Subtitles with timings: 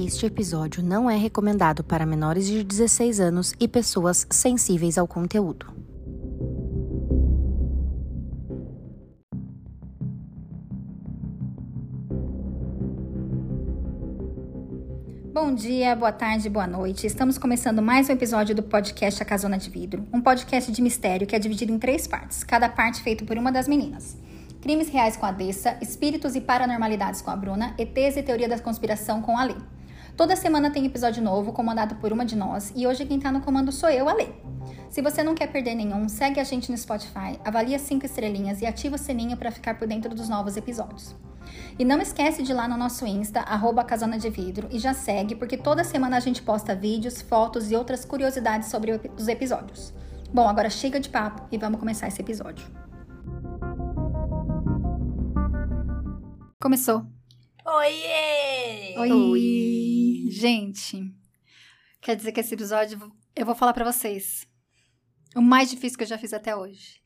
[0.00, 5.66] Este episódio não é recomendado para menores de 16 anos e pessoas sensíveis ao conteúdo.
[15.34, 17.04] Bom dia, boa tarde, boa noite.
[17.04, 21.26] Estamos começando mais um episódio do podcast A Casona de Vidro, um podcast de mistério
[21.26, 24.16] que é dividido em três partes, cada parte feito por uma das meninas.
[24.62, 28.60] Crimes reais com a Dessa, espíritos e paranormalidades com a Bruna, ETs e teoria da
[28.60, 29.56] conspiração com a Lê.
[30.18, 33.40] Toda semana tem episódio novo, comandado por uma de nós, e hoje quem tá no
[33.40, 34.26] comando sou eu, a Lê.
[34.90, 38.66] Se você não quer perder nenhum, segue a gente no Spotify, avalia cinco estrelinhas e
[38.66, 41.14] ativa o sininho para ficar por dentro dos novos episódios.
[41.78, 43.86] E não esquece de ir lá no nosso Insta, arroba
[44.18, 48.04] de Vidro, e já segue, porque toda semana a gente posta vídeos, fotos e outras
[48.04, 49.94] curiosidades sobre os episódios.
[50.34, 52.66] Bom, agora chega de papo e vamos começar esse episódio.
[56.60, 57.17] Começou.
[57.70, 58.94] Oiê!
[58.96, 59.12] Oi!
[59.12, 60.30] Oi.
[60.30, 61.14] Gente,
[62.00, 64.48] quer dizer que esse episódio eu vou falar para vocês.
[65.36, 67.02] O mais difícil que eu já fiz até hoje.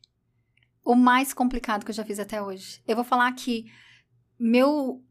[0.81, 2.81] O mais complicado que eu já fiz até hoje.
[2.87, 3.65] Eu vou falar que
[4.39, 5.03] meu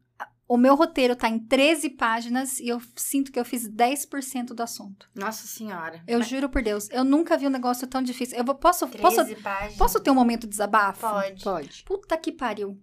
[0.47, 4.63] o meu roteiro tá em 13 páginas e eu sinto que eu fiz 10% do
[4.63, 5.07] assunto.
[5.13, 6.03] Nossa senhora.
[6.07, 6.27] Eu Mas...
[6.27, 8.39] juro por Deus, eu nunca vi um negócio tão difícil.
[8.39, 9.77] Eu vou, posso, 13 posso, páginas.
[9.77, 11.01] posso ter um momento de desabafo?
[11.01, 11.43] Pode.
[11.43, 11.83] Pode.
[11.83, 12.81] Puta que pariu.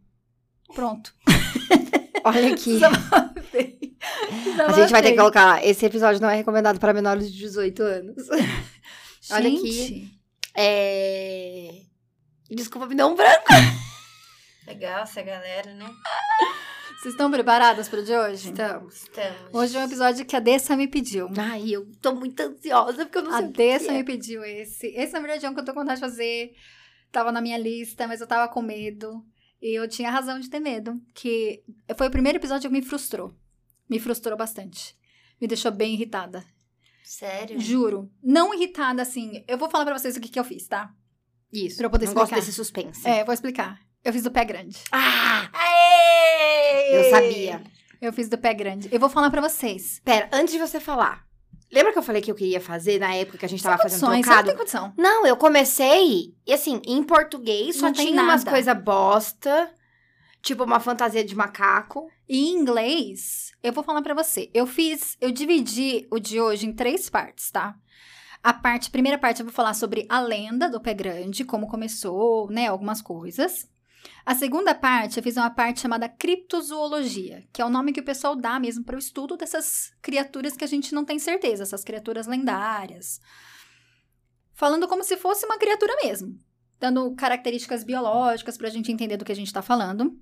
[0.73, 1.12] Pronto.
[2.25, 2.81] Olha aqui.
[4.67, 5.65] A gente vai ter que colocar.
[5.65, 8.29] Esse episódio não é recomendado para menores de 18 anos.
[9.31, 10.11] Olha aqui.
[10.57, 11.83] É...
[12.51, 13.53] Desculpa, me dá um branco.
[14.67, 15.89] Legal essa galera, né?
[17.01, 18.51] Vocês estão preparadas para o de hoje?
[18.51, 19.55] Estamos, estamos.
[19.55, 21.31] Hoje é um episódio que a Dessa me pediu.
[21.39, 23.93] Ai, eu tô muito ansiosa porque eu não A sei que Dessa é.
[23.93, 24.89] me pediu esse.
[24.89, 26.53] Esse, na verdade, é um que eu tô com vontade de fazer.
[27.11, 29.25] Tava na minha lista, mas eu tava com medo.
[29.61, 31.00] E eu tinha razão de ter medo.
[31.14, 31.62] Que
[31.97, 33.34] foi o primeiro episódio que me frustrou.
[33.89, 34.97] Me frustrou bastante.
[35.41, 36.44] Me deixou bem irritada.
[37.05, 37.60] Sério?
[37.60, 38.10] Juro.
[38.22, 39.44] Não irritada, assim.
[39.49, 40.94] Eu vou falar pra vocês o que, que eu fiz, tá?
[41.53, 41.76] Isso.
[41.78, 42.41] Pra eu poder não gosto explicar.
[42.41, 43.09] desse suspense.
[43.09, 43.81] É, vou explicar.
[44.04, 44.78] Eu fiz do pé grande.
[44.93, 45.50] Ah!
[45.53, 46.97] Aê!
[46.97, 47.62] Eu sabia.
[48.00, 48.88] Eu fiz do pé grande.
[48.91, 50.00] Eu vou falar pra vocês.
[50.04, 51.26] Pera, antes de você falar.
[51.72, 54.00] Lembra que eu falei que eu queria fazer na época que a gente tava fazendo
[54.00, 54.48] você não trocado?
[54.48, 54.92] tem condição.
[54.97, 58.50] Não, eu comecei, e assim, em português só Não tinha umas nada.
[58.50, 59.72] coisas bosta,
[60.42, 62.08] tipo uma fantasia de macaco.
[62.28, 64.50] E em inglês, eu vou falar pra você.
[64.53, 67.75] Eu fiz, eu dividi o de hoje em três partes, tá?
[68.42, 71.69] A parte, a primeira parte eu vou falar sobre a lenda do pé grande, como
[71.69, 73.69] começou, né, algumas coisas.
[74.25, 78.05] A segunda parte, eu fiz uma parte chamada criptozoologia, que é o nome que o
[78.05, 81.84] pessoal dá mesmo para o estudo dessas criaturas que a gente não tem certeza, essas
[81.84, 83.21] criaturas lendárias.
[84.53, 86.38] Falando como se fosse uma criatura mesmo,
[86.78, 90.19] dando características biológicas para a gente entender do que a gente está falando.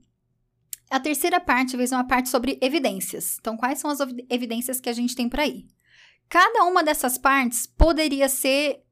[0.90, 3.36] A terceira parte ser uma parte sobre evidências.
[3.40, 5.66] Então, quais são as evi- evidências que a gente tem por aí?
[6.28, 8.82] Cada uma dessas partes poderia ser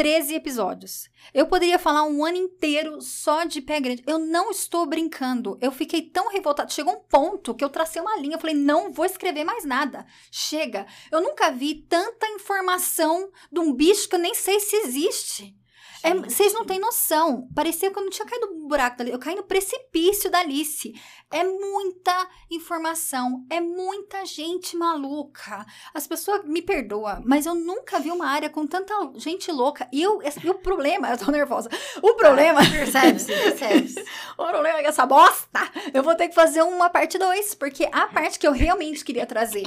[0.00, 1.10] 13 episódios.
[1.34, 4.02] Eu poderia falar um ano inteiro só de pé grande.
[4.06, 5.58] Eu não estou brincando.
[5.60, 6.70] Eu fiquei tão revoltada.
[6.70, 8.36] Chegou um ponto que eu tracei uma linha.
[8.36, 10.06] Eu falei, não vou escrever mais nada.
[10.32, 10.86] Chega.
[11.12, 15.54] Eu nunca vi tanta informação de um bicho que eu nem sei se existe.
[16.02, 16.14] É.
[16.14, 17.48] Vocês não têm noção.
[17.54, 19.02] Parecia que eu não tinha caído no buraco.
[19.02, 20.94] Eu caí no precipício da Alice.
[21.30, 23.44] É muita informação.
[23.50, 25.64] É muita gente maluca.
[25.94, 29.88] As pessoas me perdoam, mas eu nunca vi uma área com tanta gente louca.
[29.92, 31.68] E, eu, e o problema, eu tô nervosa.
[32.02, 32.60] O problema.
[32.60, 34.04] Percebe-se, percebe-se.
[34.36, 35.60] O problema é que essa bosta,
[35.92, 39.26] eu vou ter que fazer uma parte 2, porque a parte que eu realmente queria
[39.26, 39.66] trazer,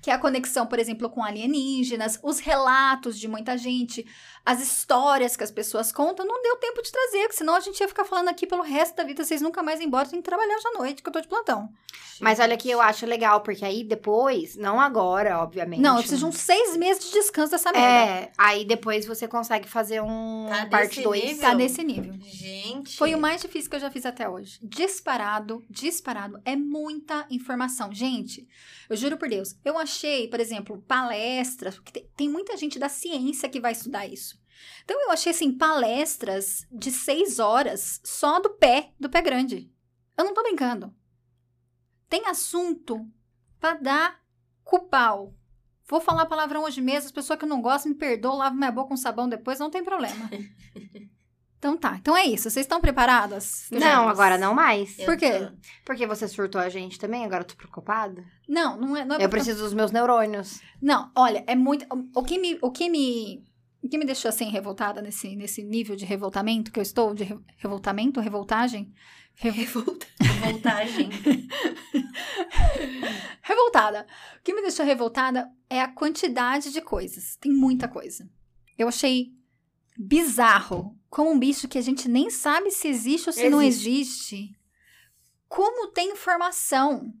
[0.00, 4.04] que é a conexão, por exemplo, com alienígenas, os relatos de muita gente,
[4.44, 7.80] as histórias que as pessoas contam, não deu tempo de trazer, porque senão a gente
[7.80, 10.28] ia ficar falando aqui pelo resto da vida, vocês nunca mais ir embora, tem que
[10.28, 11.68] trabalhar hoje à noite, que eu tô de plantão.
[12.20, 15.80] Mas olha que eu acho legal, porque aí depois, não agora, obviamente.
[15.80, 17.86] Não, eu preciso de uns seis meses de descanso dessa merda.
[17.88, 21.24] É, aí depois você consegue fazer um Tá parte desse 2.
[21.24, 21.40] nível?
[21.40, 22.14] Tá nesse nível.
[22.22, 22.96] Gente.
[22.96, 24.58] Foi o mais difícil que eu já fiz até hoje.
[24.62, 26.40] Disparado, disparado.
[26.44, 27.92] É muita informação.
[27.92, 28.46] Gente,
[28.88, 29.56] eu juro por Deus.
[29.64, 31.74] Eu achei, por exemplo, palestras.
[31.74, 34.31] Porque tem muita gente da ciência que vai estudar isso.
[34.84, 39.70] Então, eu achei, assim, palestras de seis horas só do pé, do pé grande.
[40.16, 40.94] Eu não tô brincando.
[42.08, 43.06] Tem assunto
[43.58, 44.20] pra dar
[44.64, 45.34] cupau.
[45.88, 47.06] Vou falar palavrão hoje mesmo.
[47.06, 49.84] As pessoas que não gostam me perdoam, lavo minha boca com sabão depois, não tem
[49.84, 50.30] problema.
[51.62, 51.94] Então tá.
[51.96, 52.50] Então é isso.
[52.50, 53.68] Vocês estão preparadas?
[53.70, 54.98] Não, agora não mais.
[54.98, 55.30] Eu Por quê?
[55.38, 55.52] tô.
[55.84, 58.24] Porque você surtou a gente também, agora eu tô preocupada.
[58.48, 59.04] Não, não é.
[59.04, 60.60] Não, é Eu preciso dos meus neurônios.
[60.80, 61.86] não olha, é muito.
[62.16, 62.58] O que me.
[62.60, 63.44] O que me
[63.82, 67.24] o que me deixou assim revoltada nesse, nesse nível de revoltamento que eu estou, de
[67.24, 68.92] re- revoltamento, revoltagem?
[69.34, 70.06] Revo- Revolta.
[70.42, 71.08] Voltagem.
[73.42, 74.06] revoltada.
[74.38, 77.36] O que me deixou revoltada é a quantidade de coisas.
[77.36, 78.28] Tem muita coisa.
[78.78, 79.32] Eu achei
[79.96, 83.50] bizarro como um bicho que a gente nem sabe se existe ou se existe.
[83.50, 84.56] não existe.
[85.48, 87.12] Como tem informação,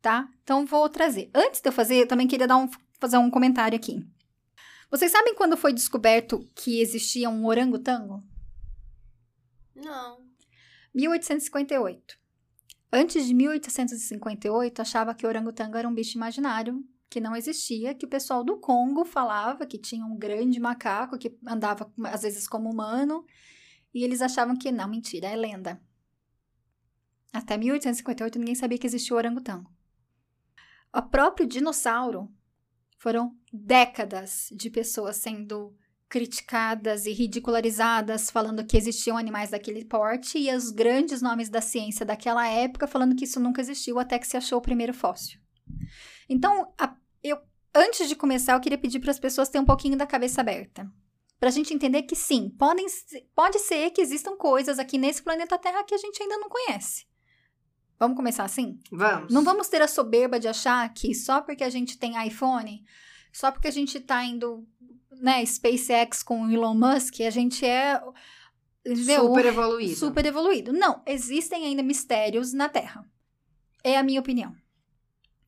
[0.00, 0.28] tá?
[0.42, 1.30] Então vou trazer.
[1.34, 2.68] Antes de eu fazer, eu também queria dar um,
[3.00, 4.04] fazer um comentário aqui.
[4.94, 8.22] Vocês sabem quando foi descoberto que existia um orangotango?
[9.74, 10.24] Não.
[10.94, 12.16] 1858.
[12.92, 16.80] Antes de 1858, achava que o orangotango era um bicho imaginário
[17.10, 21.36] que não existia, que o pessoal do Congo falava que tinha um grande macaco que
[21.44, 23.26] andava às vezes como humano,
[23.92, 25.82] e eles achavam que não, mentira, é lenda.
[27.32, 29.68] Até 1858 ninguém sabia que existia o orangotango.
[30.94, 32.32] O próprio dinossauro
[33.04, 35.72] foram décadas de pessoas sendo
[36.08, 42.04] criticadas e ridicularizadas, falando que existiam animais daquele porte, e os grandes nomes da ciência
[42.04, 45.40] daquela época falando que isso nunca existiu até que se achou o primeiro fóssil.
[46.28, 47.38] Então, a, eu,
[47.74, 50.90] antes de começar, eu queria pedir para as pessoas terem um pouquinho da cabeça aberta.
[51.38, 52.86] Para a gente entender que sim, podem,
[53.34, 57.06] pode ser que existam coisas aqui nesse planeta Terra que a gente ainda não conhece.
[57.98, 58.80] Vamos começar assim?
[58.90, 59.32] Vamos.
[59.32, 62.84] Não vamos ter a soberba de achar que só porque a gente tem iPhone,
[63.34, 64.64] só porque a gente está indo,
[65.10, 68.00] né, SpaceX com Elon Musk, a gente é
[68.86, 69.26] entendeu?
[69.26, 69.96] super evoluído.
[69.96, 70.72] Super evoluído.
[70.72, 73.04] Não, existem ainda mistérios na Terra.
[73.82, 74.54] É a minha opinião.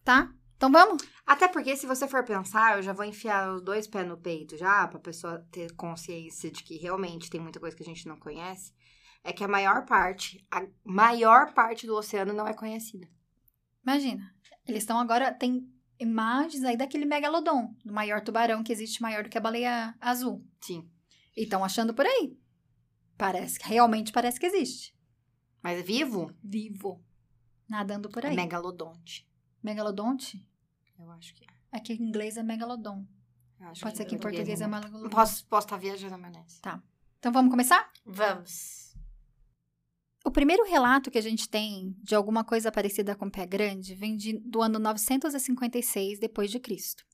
[0.03, 0.35] Tá?
[0.57, 1.01] Então vamos?
[1.25, 4.57] Até porque, se você for pensar, eu já vou enfiar os dois pés no peito
[4.57, 8.19] já, pra pessoa ter consciência de que realmente tem muita coisa que a gente não
[8.19, 8.73] conhece.
[9.23, 13.09] É que a maior parte, a maior parte do oceano não é conhecida.
[13.85, 14.35] Imagina.
[14.67, 15.33] Eles estão agora.
[15.33, 19.95] Tem imagens aí daquele megalodon, do maior tubarão que existe maior do que a baleia
[20.01, 20.45] azul.
[20.61, 20.89] Sim.
[21.37, 22.39] E estão achando por aí.
[23.17, 24.95] Parece, realmente parece que existe.
[25.63, 26.31] Mas é vivo?
[26.43, 27.03] Vivo.
[27.69, 28.33] Nadando por aí.
[28.33, 29.29] É megalodonte.
[29.63, 30.47] Megalodonte?
[30.99, 31.49] Eu acho que é.
[31.73, 33.05] Aqui em inglês é megalodon.
[33.81, 35.09] Pode ser que em português é megalodon.
[35.09, 36.83] Posso, posso estar tá viajando, mas Tá.
[37.19, 37.91] Então vamos começar?
[38.05, 38.86] Vamos.
[40.27, 44.17] O primeiro relato que a gente tem de alguma coisa parecida com pé grande vem
[44.17, 47.05] de, do ano 956 depois de Cristo.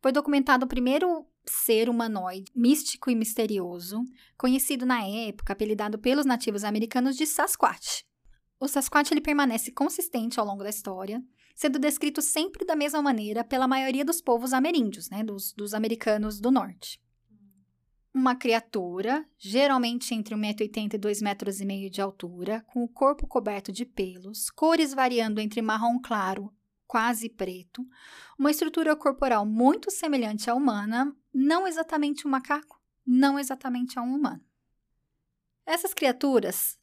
[0.00, 4.02] Foi documentado o primeiro ser humanoide místico e misterioso,
[4.38, 8.04] conhecido na época, apelidado pelos nativos americanos de Sasquatch.
[8.58, 11.22] O Sasquatch ele permanece consistente ao longo da história,
[11.54, 16.40] sendo descrito sempre da mesma maneira pela maioria dos povos ameríndios, né, dos, dos americanos
[16.40, 16.98] do norte.
[18.12, 23.84] Uma criatura, geralmente entre 1,80m e 2,5 metros de altura, com o corpo coberto de
[23.84, 26.52] pelos, cores variando entre marrom claro,
[26.88, 27.86] quase preto,
[28.36, 34.16] uma estrutura corporal muito semelhante à humana, não exatamente um macaco, não exatamente a um
[34.16, 34.44] humano.
[35.64, 36.80] Essas criaturas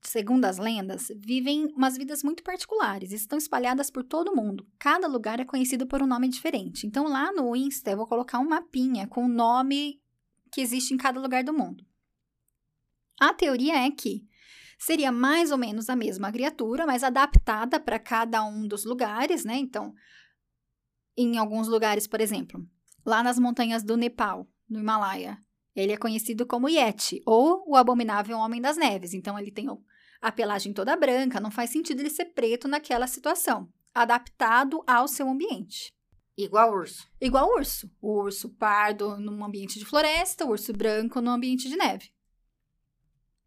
[0.00, 4.66] segundo as lendas, vivem umas vidas muito particulares, estão espalhadas por todo o mundo.
[4.78, 6.86] Cada lugar é conhecido por um nome diferente.
[6.86, 10.00] Então, lá no Insta, eu vou colocar um mapinha com o nome
[10.50, 11.84] que existe em cada lugar do mundo.
[13.20, 14.26] A teoria é que
[14.78, 19.56] seria mais ou menos a mesma criatura, mas adaptada para cada um dos lugares, né?
[19.56, 19.92] Então,
[21.16, 22.64] em alguns lugares, por exemplo,
[23.04, 25.36] lá nas montanhas do Nepal, no Himalaia,
[25.74, 29.14] ele é conhecido como Yeti, ou o Abominável Homem das Neves.
[29.14, 29.66] Então, ele tem
[30.20, 35.28] a pelagem toda branca, não faz sentido ele ser preto naquela situação, adaptado ao seu
[35.28, 35.92] ambiente.
[36.38, 37.04] Igual urso.
[37.20, 37.90] Igual urso.
[38.00, 42.12] O urso pardo num ambiente de floresta, o urso branco num ambiente de neve.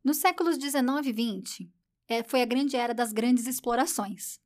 [0.03, 1.71] Nos séculos 19 e 20,
[2.09, 4.41] é, foi a grande era das grandes explorações.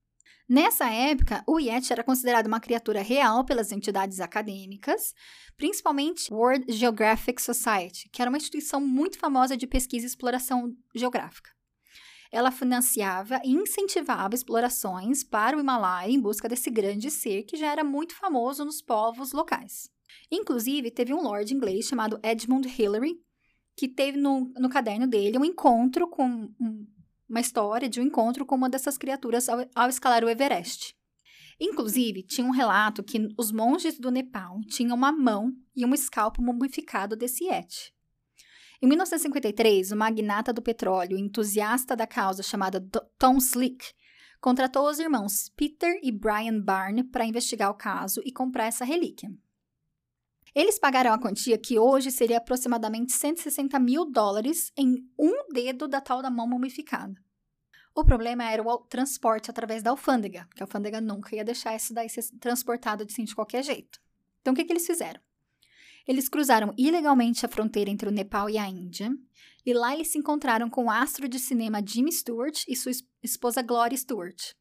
[0.47, 5.15] Nessa época, o Yeti era considerado uma criatura real pelas entidades acadêmicas,
[5.57, 11.54] principalmente World Geographic Society, que era uma instituição muito famosa de pesquisa e exploração geográfica.
[12.35, 17.71] Ela financiava e incentivava explorações para o Himalaia em busca desse grande ser que já
[17.71, 19.89] era muito famoso nos povos locais.
[20.29, 23.15] Inclusive, teve um lord inglês chamado Edmund Hillary,
[23.77, 26.85] que teve no, no caderno dele um encontro com um
[27.29, 30.93] uma história de um encontro com uma dessas criaturas ao, ao escalar o Everest.
[31.59, 36.41] Inclusive, tinha um relato que os monges do Nepal tinham uma mão e um escalpo
[36.41, 37.94] mumificado desse Yeti.
[38.81, 42.81] Em 1953, o magnata do petróleo, entusiasta da causa chamado
[43.17, 43.93] Tom Slick,
[44.41, 49.29] contratou os irmãos Peter e Brian Barne para investigar o caso e comprar essa relíquia.
[50.53, 55.99] Eles pagaram a quantia que hoje seria aproximadamente 160 mil dólares em um dedo da
[55.99, 57.13] tal da mão mumificada.
[57.93, 61.93] O problema era o transporte através da alfândega, que a alfândega nunca ia deixar isso
[61.93, 63.99] daí ser transportado assim de qualquer jeito.
[64.41, 65.19] Então, o que, que eles fizeram?
[66.07, 69.11] Eles cruzaram ilegalmente a fronteira entre o Nepal e a Índia,
[69.65, 72.91] e lá eles se encontraram com o astro de cinema Jimmy Stewart e sua
[73.23, 74.53] esposa Gloria Stewart.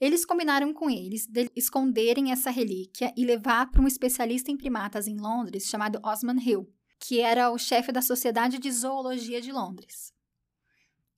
[0.00, 5.06] Eles combinaram com eles de esconderem essa relíquia e levar para um especialista em primatas
[5.06, 10.12] em Londres chamado Osman Hill, que era o chefe da Sociedade de Zoologia de Londres.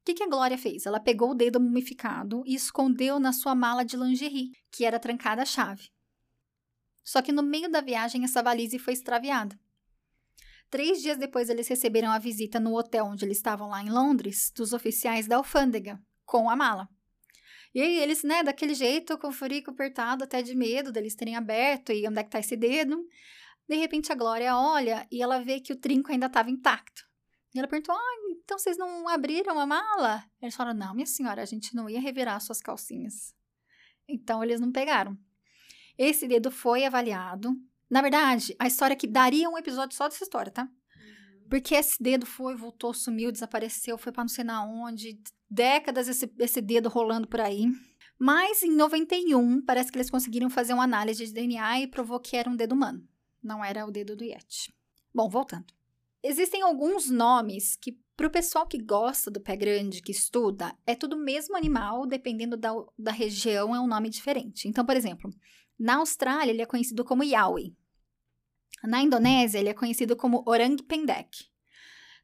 [0.01, 0.85] O que, que a Glória fez?
[0.85, 5.41] Ela pegou o dedo mumificado e escondeu na sua mala de lingerie, que era trancada
[5.41, 5.89] a chave.
[7.05, 9.59] Só que no meio da viagem essa valise foi extraviada.
[10.71, 14.51] Três dias depois, eles receberam a visita no hotel onde eles estavam lá em Londres,
[14.57, 16.89] dos oficiais da alfândega, com a mala.
[17.75, 21.37] E aí eles, né, daquele jeito, com o furico apertado, até de medo deles terem
[21.37, 23.05] aberto e onde é que tá esse dedo.
[23.69, 27.03] De repente a Glória olha e ela vê que o trinco ainda estava intacto.
[27.55, 30.25] E ela perguntou: Ah, então vocês não abriram a mala?
[30.41, 33.35] Eles falaram: Não, minha senhora, a gente não ia revirar suas calcinhas.
[34.09, 35.17] Então eles não pegaram.
[35.97, 37.57] Esse dedo foi avaliado.
[37.89, 40.69] Na verdade, a história que daria um episódio só dessa história, tá?
[41.49, 46.33] Porque esse dedo foi, voltou, sumiu, desapareceu, foi para não sei na onde, décadas esse,
[46.39, 47.67] esse dedo rolando por aí.
[48.19, 52.37] Mas em 91, parece que eles conseguiram fazer uma análise de DNA e provou que
[52.37, 53.07] era um dedo humano.
[53.43, 54.75] Não era o dedo do Yeti.
[55.15, 55.67] Bom, voltando.
[56.23, 60.95] Existem alguns nomes que, para o pessoal que gosta do pé grande, que estuda, é
[60.95, 64.67] tudo o mesmo animal, dependendo da, da região, é um nome diferente.
[64.67, 65.31] Então, por exemplo,
[65.79, 67.77] na Austrália, ele é conhecido como Yowie.
[68.83, 71.47] Na Indonésia, ele é conhecido como Orang Pendek.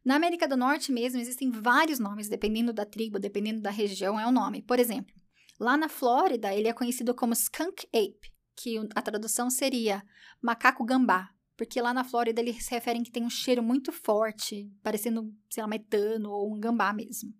[0.04, 4.26] Na América do Norte mesmo, existem vários nomes, dependendo da tribo, dependendo da região, é
[4.26, 4.62] o nome.
[4.62, 5.14] Por exemplo,
[5.58, 10.02] lá na Flórida, ele é conhecido como Skunk Ape, que a tradução seria
[10.40, 14.70] macaco gambá, porque lá na Flórida eles se referem que tem um cheiro muito forte,
[14.82, 17.34] parecendo, sei lá, metano ou um gambá mesmo.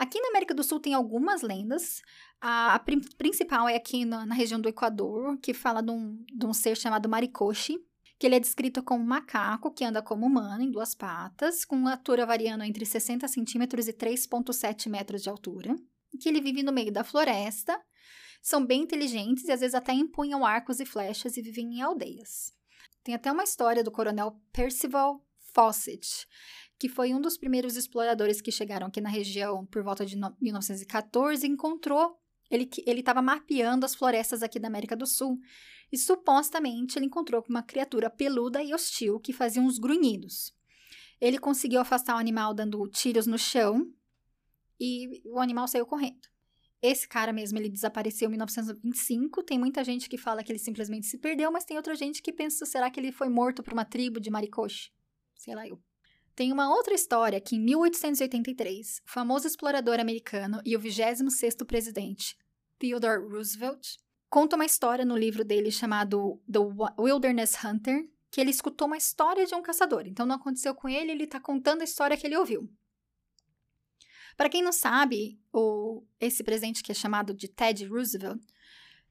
[0.00, 2.00] Aqui na América do Sul tem algumas lendas.
[2.40, 2.78] A, a
[3.18, 6.74] principal é aqui na, na, região do Equador, que fala de um, de um ser
[6.74, 7.78] chamado Maricoche,
[8.18, 11.76] que ele é descrito como um macaco que anda como humano em duas patas, com
[11.76, 15.76] uma altura variando entre 60 centímetros e 3,7 metros de altura,
[16.18, 17.78] que ele vive no meio da floresta,
[18.40, 22.54] são bem inteligentes e às vezes até empunham arcos e flechas e vivem em aldeias.
[23.04, 26.26] Tem até uma história do coronel Percival Fawcett,
[26.80, 31.46] que foi um dos primeiros exploradores que chegaram aqui na região por volta de 1914
[31.46, 32.18] e encontrou
[32.50, 32.68] ele
[32.98, 35.38] estava mapeando as florestas aqui da América do Sul
[35.92, 40.52] e supostamente ele encontrou uma criatura peluda e hostil que fazia uns grunhidos.
[41.20, 43.86] Ele conseguiu afastar o animal dando tiros no chão
[44.80, 46.28] e o animal saiu correndo.
[46.82, 49.42] Esse cara mesmo, ele desapareceu em 1925.
[49.42, 52.32] Tem muita gente que fala que ele simplesmente se perdeu, mas tem outra gente que
[52.32, 54.90] pensa, será que ele foi morto por uma tribo de maricoche?
[55.36, 55.80] Sei lá eu.
[56.40, 62.34] Tem uma outra história que em 1883, o famoso explorador americano e o 26º presidente,
[62.78, 63.98] Theodore Roosevelt,
[64.30, 66.60] conta uma história no livro dele chamado The
[66.98, 70.04] Wilderness Hunter, que ele escutou uma história de um caçador.
[70.06, 72.72] Então não aconteceu com ele, ele está contando a história que ele ouviu.
[74.34, 78.40] Para quem não sabe, o, esse presidente que é chamado de Ted Roosevelt,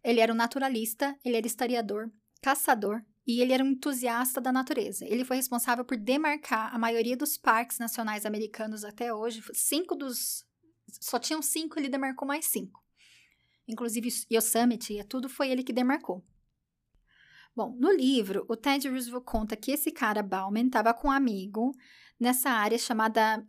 [0.03, 2.09] ele era um naturalista, ele era historiador,
[2.41, 5.05] caçador e ele era um entusiasta da natureza.
[5.07, 9.41] Ele foi responsável por demarcar a maioria dos parques nacionais americanos até hoje.
[9.53, 10.45] Cinco dos.
[10.99, 12.81] Só tinham cinco, ele demarcou mais cinco
[13.69, 16.25] inclusive Yosemite, e tudo foi ele que demarcou.
[17.55, 21.71] Bom, no livro, o Ted Roosevelt conta que esse cara, Bauman, estava com um amigo
[22.19, 23.45] nessa área chamada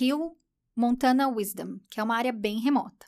[0.00, 0.38] Hill
[0.74, 3.06] Montana Wisdom, que é uma área bem remota.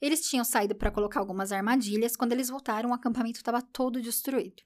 [0.00, 4.62] Eles tinham saído para colocar algumas armadilhas, quando eles voltaram, o acampamento estava todo destruído.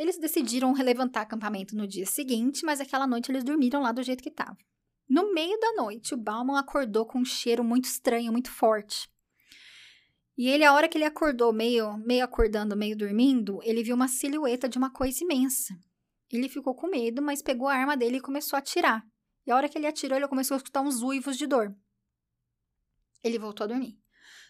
[0.00, 4.22] Eles decidiram relevantar acampamento no dia seguinte, mas aquela noite eles dormiram lá do jeito
[4.22, 4.56] que estava.
[5.06, 9.10] No meio da noite, o Bauman acordou com um cheiro muito estranho, muito forte.
[10.38, 14.08] E ele, a hora que ele acordou, meio, meio acordando, meio dormindo, ele viu uma
[14.08, 15.78] silhueta de uma coisa imensa.
[16.32, 19.06] Ele ficou com medo, mas pegou a arma dele e começou a atirar.
[19.46, 21.76] E a hora que ele atirou, ele começou a escutar uns uivos de dor.
[23.22, 23.98] Ele voltou a dormir.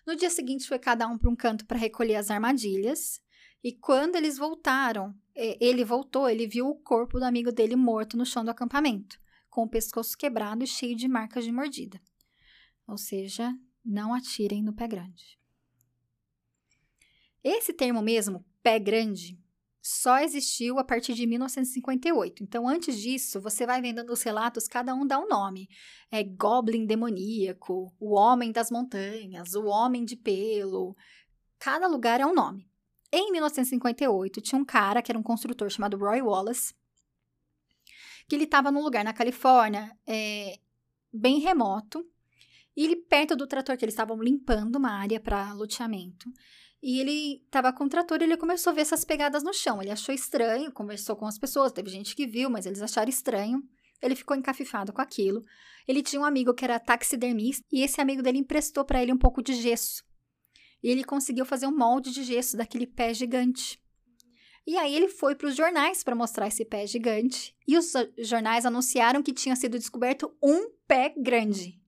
[0.06, 3.20] No dia seguinte, foi cada um para um canto para recolher as armadilhas.
[3.62, 8.24] E quando eles voltaram, ele voltou, ele viu o corpo do amigo dele morto no
[8.24, 12.00] chão do acampamento, com o pescoço quebrado e cheio de marcas de mordida.
[12.86, 15.38] Ou seja, não atirem no pé grande.
[17.42, 19.38] Esse termo mesmo, pé grande,
[19.82, 22.42] só existiu a partir de 1958.
[22.42, 25.68] Então, antes disso, você vai vendo nos relatos, cada um dá um nome.
[26.10, 30.94] É Goblin demoníaco, o Homem das Montanhas, o Homem de Pelo.
[31.58, 32.69] Cada lugar é um nome.
[33.12, 36.74] Em 1958, tinha um cara que era um construtor chamado Roy Wallace,
[38.28, 40.58] que ele estava num lugar na Califórnia, é,
[41.12, 42.06] bem remoto,
[42.76, 46.32] e ele, perto do trator que eles estavam limpando uma área para loteamento,
[46.82, 49.82] e ele estava com o trator e ele começou a ver essas pegadas no chão.
[49.82, 53.62] Ele achou estranho, conversou com as pessoas, teve gente que viu, mas eles acharam estranho.
[54.00, 55.44] Ele ficou encafifado com aquilo.
[55.86, 59.18] Ele tinha um amigo que era taxidermista e esse amigo dele emprestou para ele um
[59.18, 60.02] pouco de gesso.
[60.82, 63.80] E ele conseguiu fazer um molde de gesso daquele pé gigante.
[64.66, 67.56] E aí ele foi para os jornais para mostrar esse pé gigante.
[67.66, 71.80] E os jornais anunciaram que tinha sido descoberto um pé grande.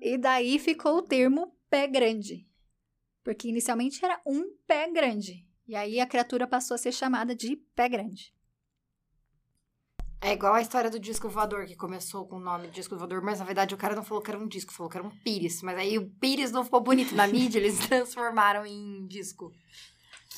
[0.00, 2.46] E daí ficou o termo pé grande.
[3.22, 5.48] Porque inicialmente era um pé grande.
[5.66, 8.33] E aí a criatura passou a ser chamada de pé grande.
[10.24, 13.20] É igual a história do disco voador, que começou com o nome de disco voador,
[13.20, 15.10] mas na verdade o cara não falou que era um disco, falou que era um
[15.10, 15.60] pires.
[15.60, 19.52] Mas aí o pires não ficou bonito na mídia, eles transformaram em disco.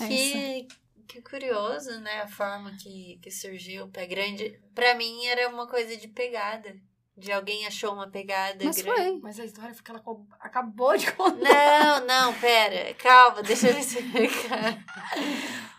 [0.01, 0.67] É Que,
[1.07, 2.23] que curioso, né?
[2.23, 4.61] A forma que, que surgiu o pé grande.
[4.75, 6.75] Pra mim era uma coisa de pegada.
[7.17, 9.01] De alguém achou uma pegada Mas grande.
[9.03, 9.21] foi.
[9.23, 10.03] Mas a história foi que ela
[10.39, 12.01] acabou de contar.
[12.03, 12.93] Não, não, pera.
[12.95, 14.85] Calma, deixa eu explicar.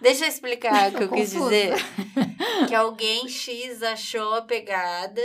[0.02, 1.74] Deixa eu explicar o que eu quis dizer.
[2.68, 5.22] Que alguém X achou a pegada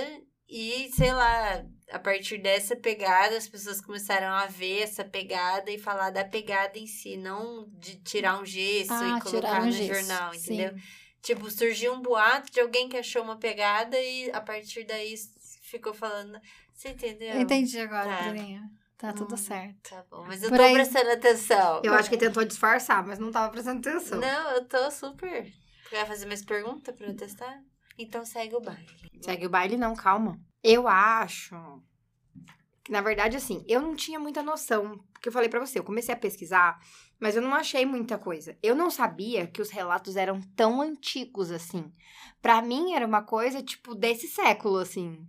[0.49, 5.79] e, sei lá, a partir dessa pegada, as pessoas começaram a ver essa pegada e
[5.79, 9.73] falar da pegada em si, não de tirar um gesso Ah, e colocar tiraram no
[9.73, 10.55] gesso, jornal, sim.
[10.55, 10.75] entendeu?
[11.23, 15.15] Tipo, surgiu um boato de alguém que achou uma pegada e a partir daí
[15.73, 16.39] ficou falando.
[16.75, 17.41] Você entendeu?
[17.41, 18.23] Entendi agora, Tá.
[18.25, 18.71] Bruninha.
[18.99, 19.39] Tá tudo Hum.
[19.39, 19.91] certo.
[19.91, 21.81] Tá bom, mas eu Por tô aí- prestando atenção.
[21.83, 24.21] Eu acho que tentou disfarçar, mas não tava prestando atenção.
[24.21, 25.53] Não, eu tô super.
[25.91, 27.61] Quer fazer mais perguntas pra eu testar?
[27.99, 28.87] Então segue o baile.
[29.21, 30.39] Segue o baile, não, calma.
[30.63, 31.57] Eu acho.
[32.85, 34.99] que, Na verdade, assim, eu não tinha muita noção.
[35.13, 36.81] Porque eu falei pra você, eu comecei a pesquisar,
[37.21, 38.57] mas eu não achei muita coisa.
[38.63, 41.93] Eu não sabia que os relatos eram tão antigos assim.
[42.41, 45.25] Pra mim era uma coisa, tipo, desse século, assim.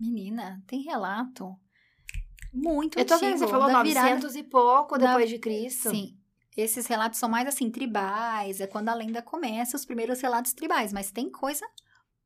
[0.00, 1.54] Menina, tem relato
[2.52, 3.46] muito eu tô vendo, antigo.
[3.46, 5.90] você falou da 900 e pouco da- depois de Cristo.
[5.90, 6.16] Sim.
[6.56, 10.92] Esses relatos são mais assim, tribais, é quando a lenda começa, os primeiros relatos tribais,
[10.92, 11.64] mas tem coisa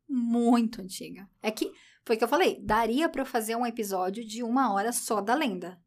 [0.09, 1.29] muito antiga.
[1.43, 1.71] É que,
[2.05, 5.21] foi o que eu falei, daria pra eu fazer um episódio de uma hora só
[5.21, 5.79] da lenda.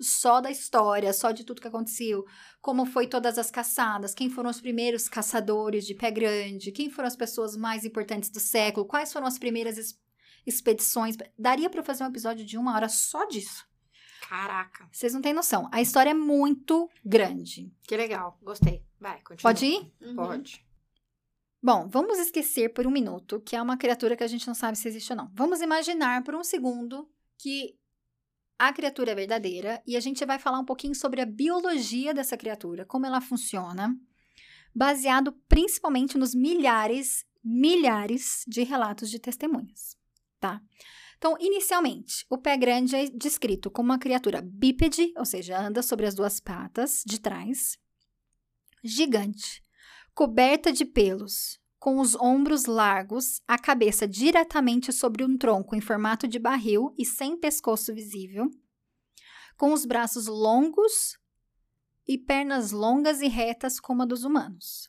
[0.00, 2.24] Só da história, só de tudo que aconteceu,
[2.60, 7.06] como foi todas as caçadas, quem foram os primeiros caçadores de pé grande, quem foram
[7.06, 9.76] as pessoas mais importantes do século, quais foram as primeiras
[10.46, 11.16] expedições.
[11.38, 13.66] Daria pra eu fazer um episódio de uma hora só disso.
[14.28, 15.68] Caraca, Vocês não têm noção.
[15.72, 17.72] A história é muito grande.
[17.82, 18.38] que legal.
[18.42, 18.84] Gostei.
[19.00, 19.42] Vai, continua.
[19.42, 19.92] Pode ir?
[20.00, 20.14] Uhum.
[20.14, 20.64] Pode.
[21.62, 24.78] Bom, vamos esquecer por um minuto que é uma criatura que a gente não sabe
[24.78, 25.30] se existe ou não.
[25.34, 27.76] Vamos imaginar por um segundo que
[28.58, 32.36] a criatura é verdadeira e a gente vai falar um pouquinho sobre a biologia dessa
[32.36, 33.94] criatura, como ela funciona,
[34.74, 39.96] baseado principalmente nos milhares, milhares de relatos de testemunhas,
[40.40, 40.60] tá?
[41.18, 46.06] Então, inicialmente, o pé grande é descrito como uma criatura bípede, ou seja, anda sobre
[46.06, 47.76] as duas patas de trás,
[48.82, 49.62] gigante,
[50.14, 56.26] coberta de pelos, com os ombros largos, a cabeça diretamente sobre um tronco em formato
[56.26, 58.50] de barril e sem pescoço visível,
[59.58, 61.18] com os braços longos
[62.08, 64.88] e pernas longas e retas como a dos humanos.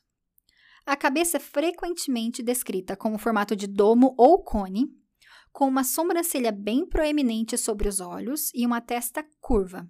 [0.86, 5.01] A cabeça é frequentemente descrita como formato de domo ou cone,
[5.52, 9.90] com uma sobrancelha bem proeminente sobre os olhos e uma testa curva.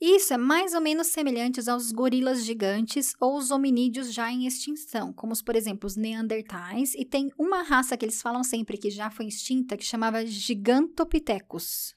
[0.00, 5.12] Isso é mais ou menos semelhante aos gorilas gigantes ou os hominídeos já em extinção,
[5.12, 8.90] como, os, por exemplo, os neandertais, e tem uma raça que eles falam sempre que
[8.90, 11.94] já foi extinta, que chamava Gigantopithecus,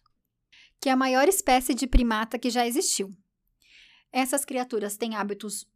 [0.80, 3.14] que é a maior espécie de primata que já existiu.
[4.12, 5.68] Essas criaturas têm hábitos.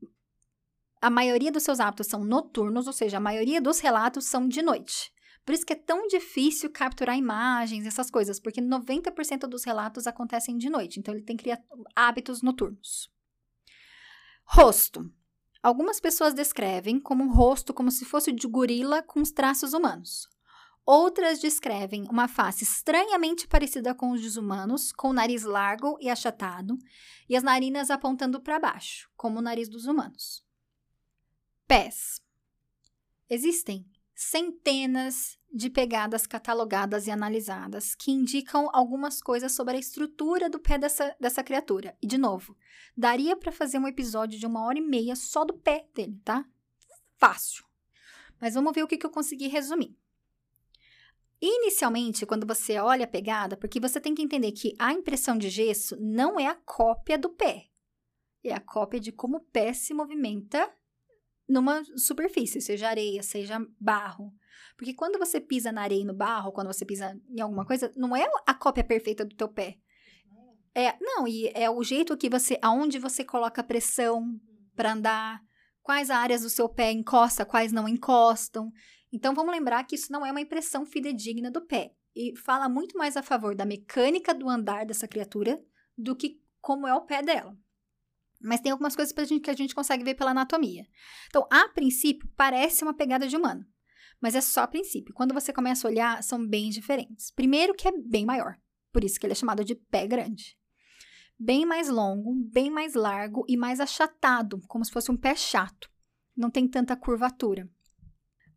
[1.02, 4.62] A maioria dos seus hábitos são noturnos, ou seja, a maioria dos relatos são de
[4.62, 5.12] noite.
[5.46, 10.58] Por isso que é tão difícil capturar imagens, essas coisas, porque 90% dos relatos acontecem
[10.58, 11.62] de noite, então ele tem cria-
[11.96, 13.12] hábitos noturnos.
[14.44, 15.12] Rosto.
[15.64, 20.28] Algumas pessoas descrevem como um rosto como se fosse de gorila com os traços humanos.
[20.84, 26.10] Outras descrevem uma face estranhamente parecida com os dos humanos, com o nariz largo e
[26.10, 26.78] achatado,
[27.30, 30.44] e as narinas apontando para baixo, como o nariz dos humanos.
[31.68, 32.20] Pés.
[33.30, 33.86] Existem
[34.24, 40.78] centenas de pegadas catalogadas e analisadas que indicam algumas coisas sobre a estrutura do pé
[40.78, 41.98] dessa, dessa criatura.
[42.02, 42.56] E, de novo,
[42.96, 46.46] daria para fazer um episódio de uma hora e meia só do pé dele, tá?
[47.18, 47.66] Fácil.
[48.40, 49.98] Mas vamos ver o que, que eu consegui resumir.
[51.42, 55.50] Inicialmente, quando você olha a pegada, porque você tem que entender que a impressão de
[55.50, 57.66] gesso não é a cópia do pé.
[58.44, 60.72] É a cópia de como o pé se movimenta
[61.52, 64.34] numa superfície, seja areia, seja barro.
[64.78, 67.92] Porque quando você pisa na areia e no barro, quando você pisa em alguma coisa,
[67.96, 69.78] não é a cópia perfeita do teu pé.
[70.74, 74.40] É, não, e é o jeito que você, aonde você coloca pressão
[74.76, 75.44] para andar,
[75.84, 78.72] quais áreas do seu pé encosta, quais não encostam.
[79.12, 82.98] Então vamos lembrar que isso não é uma impressão fidedigna do pé e fala muito
[82.98, 85.62] mais a favor da mecânica do andar dessa criatura
[85.98, 87.58] do que como é o pé dela.
[88.44, 90.86] Mas tem algumas coisas gente, que a gente consegue ver pela anatomia.
[91.28, 93.66] Então, a princípio, parece uma pegada de humano.
[94.22, 95.14] Mas é só a princípio.
[95.14, 97.32] Quando você começa a olhar, são bem diferentes.
[97.32, 98.56] Primeiro que é bem maior.
[98.92, 100.56] Por isso que ele é chamado de pé grande.
[101.40, 105.90] Bem mais longo, bem mais largo e mais achatado, como se fosse um pé chato.
[106.38, 107.68] Não tem tanta curvatura.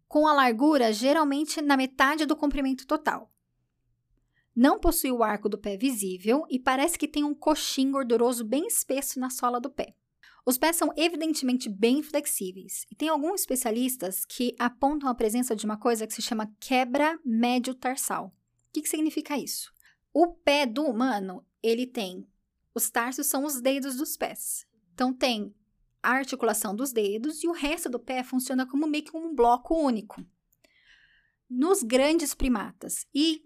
[0.07, 3.34] Com a largura geralmente na metade do comprimento total.
[4.55, 8.67] Não possui o arco do pé visível e parece que tem um coxim gorduroso bem
[8.67, 9.95] espesso na sola do pé.
[10.47, 15.64] Os pés são evidentemente bem flexíveis e tem alguns especialistas que apontam a presença de
[15.64, 18.27] uma coisa que se chama quebra médio tarsal.
[18.27, 18.33] O
[18.73, 19.73] que, que significa isso?
[20.12, 22.29] O pé do humano, ele tem
[22.75, 24.67] os tarsos são os dedos dos pés.
[24.93, 25.55] Então tem
[26.03, 29.75] a articulação dos dedos e o resto do pé funciona como meio que um bloco
[29.75, 30.25] único.
[31.49, 33.43] Nos grandes primatas e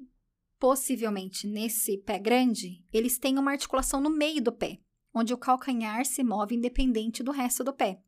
[0.59, 4.79] possivelmente nesse pé grande, eles têm uma articulação no meio do pé,
[5.15, 8.03] onde o calcanhar se move independente do resto do pé.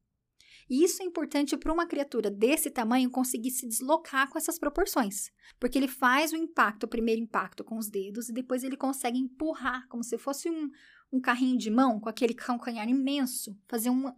[0.68, 5.30] E isso é importante para uma criatura desse tamanho conseguir se deslocar com essas proporções,
[5.58, 9.18] porque ele faz o impacto, o primeiro impacto com os dedos, e depois ele consegue
[9.18, 10.70] empurrar, como se fosse um,
[11.12, 14.12] um carrinho de mão, com aquele calcanhar imenso, fazer um,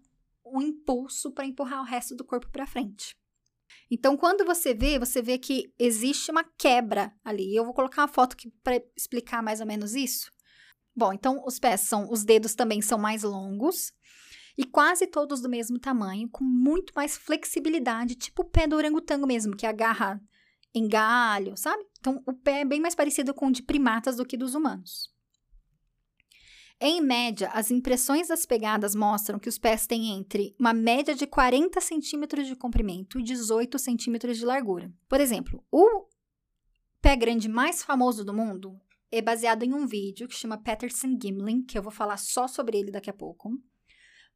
[0.45, 3.17] um impulso para empurrar o resto do corpo para frente.
[3.91, 7.55] Então, quando você vê, você vê que existe uma quebra ali.
[7.55, 10.31] Eu vou colocar uma foto para explicar mais ou menos isso.
[10.95, 13.93] Bom, então os pés são, os dedos também são mais longos
[14.57, 19.27] e quase todos do mesmo tamanho, com muito mais flexibilidade, tipo o pé do orangotango
[19.27, 20.21] mesmo, que agarra
[20.75, 21.85] em galho, sabe?
[21.99, 25.11] Então, o pé é bem mais parecido com o de primatas do que dos humanos.
[26.85, 31.29] Em média, as impressões das pegadas mostram que os pés têm entre uma média de
[31.29, 34.93] 40 centímetros de comprimento e 18 centímetros de largura.
[35.09, 36.09] Por exemplo, o
[37.01, 38.77] pé grande mais famoso do mundo
[39.13, 42.79] é baseado em um vídeo que chama Patterson Gimlin, que eu vou falar só sobre
[42.79, 43.53] ele daqui a pouco.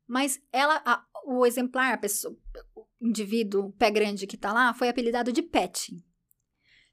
[0.07, 2.33] Mas ela, a, o exemplar, a pessoa,
[2.77, 6.01] o indivíduo pé grande que está lá, foi apelidado de Pet.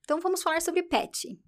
[0.01, 1.39] Então vamos falar sobre Pet.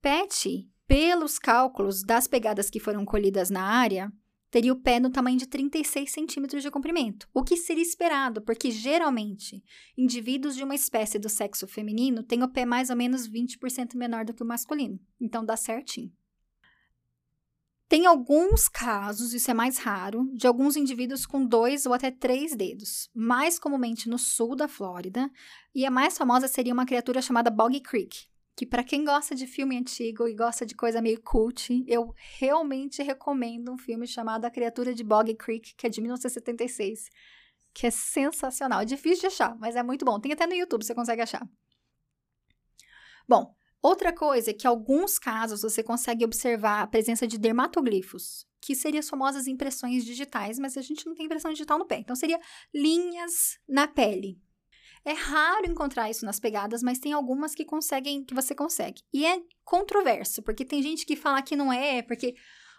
[0.00, 4.12] Pet pelos cálculos das pegadas que foram colhidas na área,
[4.50, 8.72] teria o pé no tamanho de 36 centímetros de comprimento, o que seria esperado, porque
[8.72, 9.62] geralmente
[9.96, 14.24] indivíduos de uma espécie do sexo feminino têm o pé mais ou menos 20% menor
[14.24, 16.12] do que o masculino, então dá certinho.
[17.88, 22.56] Tem alguns casos, isso é mais raro, de alguns indivíduos com dois ou até três
[22.56, 25.30] dedos, mais comumente no sul da Flórida,
[25.72, 28.29] e a mais famosa seria uma criatura chamada Boggy Creek,
[28.60, 33.02] que para quem gosta de filme antigo e gosta de coisa meio cult, eu realmente
[33.02, 37.08] recomendo um filme chamado A Criatura de Bog Creek, que é de 1976,
[37.72, 38.82] que é sensacional.
[38.82, 40.20] É difícil de achar, mas é muito bom.
[40.20, 41.48] Tem até no YouTube, você consegue achar.
[43.26, 48.46] Bom, outra coisa é que em alguns casos você consegue observar a presença de dermatoglifos,
[48.60, 52.00] que seriam as famosas impressões digitais, mas a gente não tem impressão digital no pé.
[52.00, 52.38] Então seria
[52.74, 54.38] linhas na pele,
[55.04, 59.02] é raro encontrar isso nas pegadas, mas tem algumas que conseguem, que você consegue.
[59.12, 62.34] E é controverso, porque tem gente que fala que não é, porque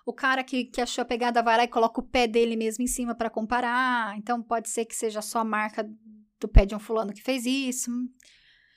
[0.05, 2.83] o cara que, que achou a pegada vai lá e coloca o pé dele mesmo
[2.83, 4.17] em cima para comparar.
[4.17, 5.87] Então pode ser que seja só a marca
[6.39, 7.91] do pé de um fulano que fez isso.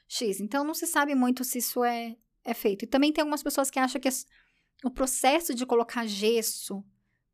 [0.06, 0.40] X.
[0.40, 2.84] Então não se sabe muito se isso é, é feito.
[2.84, 4.08] E também tem algumas pessoas que acham que
[4.84, 6.84] o processo de colocar gesso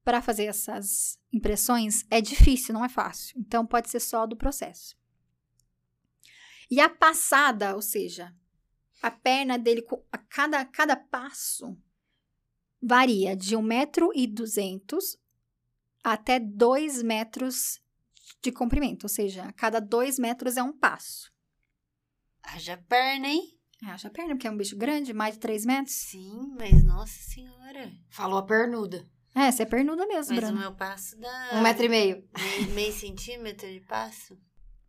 [0.04, 3.38] para fazer essas impressões é difícil, não é fácil.
[3.38, 4.96] Então pode ser só do processo.
[6.70, 8.32] E a passada, ou seja,
[9.02, 11.76] a perna dele, a cada, cada passo,
[12.80, 15.18] varia de 1,2 metro e 200
[16.02, 17.82] até 2 metros
[18.42, 21.30] de comprimento, ou seja, a cada 2 metros é um passo.
[22.42, 23.58] Haja perna, hein?
[23.82, 25.94] Haja perna, porque é um bicho grande, mais de 3 metros.
[25.94, 27.92] Sim, mas nossa senhora.
[28.08, 29.08] Falou a pernuda.
[29.34, 31.50] É, você é pernuda mesmo, Mas o meu passo dá...
[31.54, 32.28] Um metro e meio.
[32.36, 34.36] Meio, meio centímetro de passo?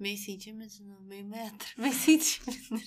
[0.02, 1.68] Meio centímetro, não, meio metro.
[1.78, 2.80] Meio centímetro.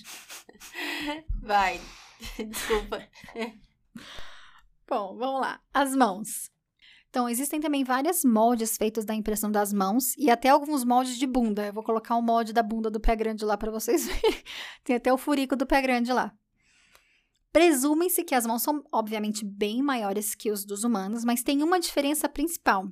[1.41, 1.79] Vai.
[2.37, 3.07] Desculpa.
[4.85, 5.61] Bom, vamos lá.
[5.73, 6.51] As mãos.
[7.09, 11.25] Então, existem também vários moldes feitos da impressão das mãos e até alguns moldes de
[11.25, 11.65] bunda.
[11.65, 14.43] Eu vou colocar o molde da bunda do pé grande lá para vocês verem.
[14.83, 16.37] Tem até o furico do pé grande lá.
[17.53, 21.79] Presumem-se que as mãos são, obviamente, bem maiores que os dos humanos, mas tem uma
[21.79, 22.91] diferença principal.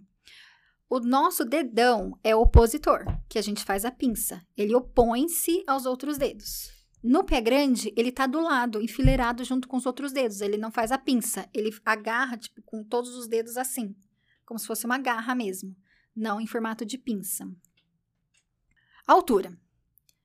[0.96, 4.46] O nosso dedão é o opositor, que a gente faz a pinça.
[4.56, 6.72] Ele opõe-se aos outros dedos.
[7.02, 10.40] No pé grande, ele tá do lado, enfileirado junto com os outros dedos.
[10.40, 13.96] Ele não faz a pinça, ele agarra tipo com todos os dedos assim,
[14.46, 15.76] como se fosse uma garra mesmo,
[16.16, 17.44] não em formato de pinça.
[19.08, 19.58] Altura.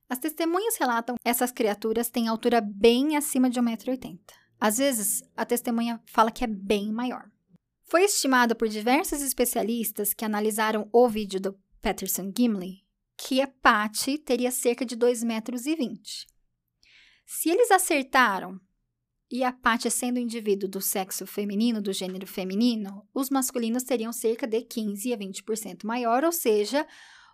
[0.07, 4.19] As testemunhas relatam que essas criaturas têm altura bem acima de 1,80m.
[4.61, 7.27] Às vezes, a testemunha fala que é bem maior.
[7.89, 14.19] Foi estimado por diversos especialistas que analisaram o vídeo do Patterson Gimli que a Patty
[14.19, 15.63] teria cerca de 2,20 metros.
[15.63, 16.27] 20.
[17.25, 18.61] Se eles acertaram
[19.29, 24.13] e a Patty sendo um indivíduo do sexo feminino, do gênero feminino, os masculinos teriam
[24.13, 26.87] cerca de 15 a 20% maior, ou seja,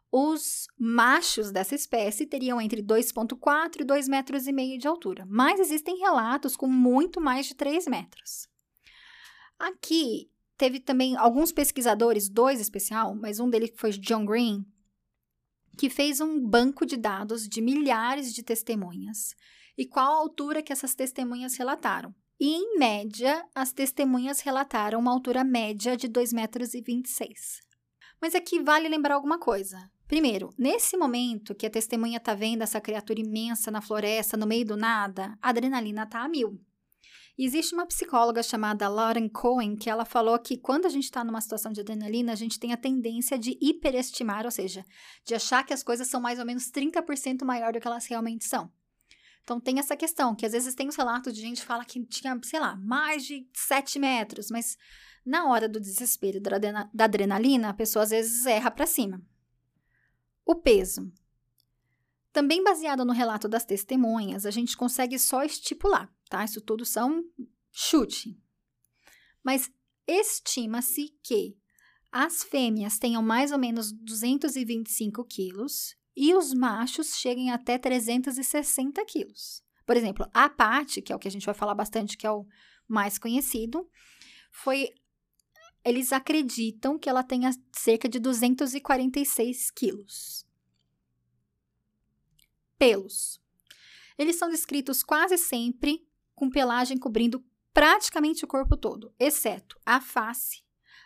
[0.10, 5.60] os machos dessa espécie teriam entre 2,4 e 2,5 metros e meio de altura, mas
[5.60, 8.48] existem relatos com muito mais de 3 metros.
[9.60, 14.66] Aqui teve também alguns pesquisadores, dois especial, mas um deles foi John Green,
[15.78, 19.36] que fez um banco de dados de milhares de testemunhas
[19.78, 22.14] e qual a altura que essas testemunhas relataram.
[22.40, 26.72] E, em média, as testemunhas relataram uma altura média de 2,26 metros.
[26.72, 27.60] 26.
[28.22, 29.90] Mas aqui vale lembrar alguma coisa.
[30.08, 34.66] Primeiro, nesse momento que a testemunha está vendo essa criatura imensa na floresta, no meio
[34.66, 36.60] do nada, a adrenalina está a mil.
[37.38, 41.24] E existe uma psicóloga chamada Lauren Cohen que ela falou que quando a gente está
[41.24, 44.86] numa situação de adrenalina, a gente tem a tendência de hiperestimar, ou seja,
[45.26, 48.46] de achar que as coisas são mais ou menos 30% maior do que elas realmente
[48.46, 48.72] são.
[49.44, 52.04] Então tem essa questão, que às vezes tem os relatos de gente que fala que
[52.06, 54.78] tinha, sei lá, mais de 7 metros, mas
[55.26, 59.22] na hora do desespero da adrenalina, a pessoa às vezes erra para cima.
[60.46, 61.12] O peso.
[62.32, 66.44] Também baseado no relato das testemunhas, a gente consegue só estipular, tá?
[66.44, 67.24] Isso tudo são
[67.72, 68.38] chute.
[69.44, 69.72] Mas
[70.08, 71.58] estima-se que
[72.12, 79.64] as fêmeas tenham mais ou menos 225 quilos e os machos cheguem até 360 quilos.
[79.86, 82.32] Por exemplo, a Pat, que é o que a gente vai falar bastante, que é
[82.32, 82.48] o
[82.88, 83.88] mais conhecido,
[84.52, 84.90] foi.
[85.84, 90.48] Eles acreditam que ela tenha cerca de 246 quilos
[92.78, 93.40] pelos.
[94.18, 96.05] Eles são descritos quase sempre
[96.36, 97.44] com pelagem cobrindo
[97.74, 100.64] praticamente o corpo todo, exceto a face,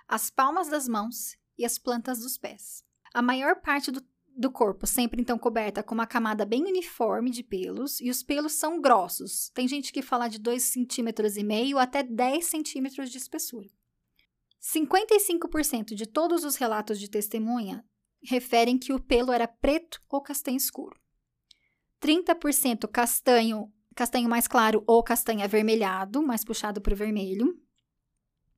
[0.07, 2.83] as palmas das mãos e as plantas dos pés.
[3.13, 4.03] A maior parte do,
[4.35, 8.53] do corpo sempre então coberta com uma camada bem uniforme de pelos e os pelos
[8.53, 9.49] são grossos.
[9.53, 13.69] Tem gente que fala de 2,5 centímetros e meio até 10 centímetros de espessura.
[14.61, 17.83] 55% de todos os relatos de testemunha
[18.21, 20.99] referem que o pelo era preto ou castanho escuro.
[22.01, 27.61] 30% castanho, castanho mais claro ou castanho avermelhado, mais puxado para o vermelho.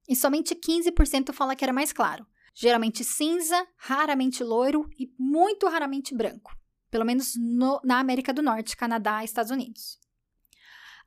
[0.07, 2.27] E somente 15% fala que era mais claro.
[2.53, 6.55] Geralmente cinza, raramente loiro e muito raramente branco.
[6.91, 9.97] Pelo menos no, na América do Norte, Canadá e Estados Unidos.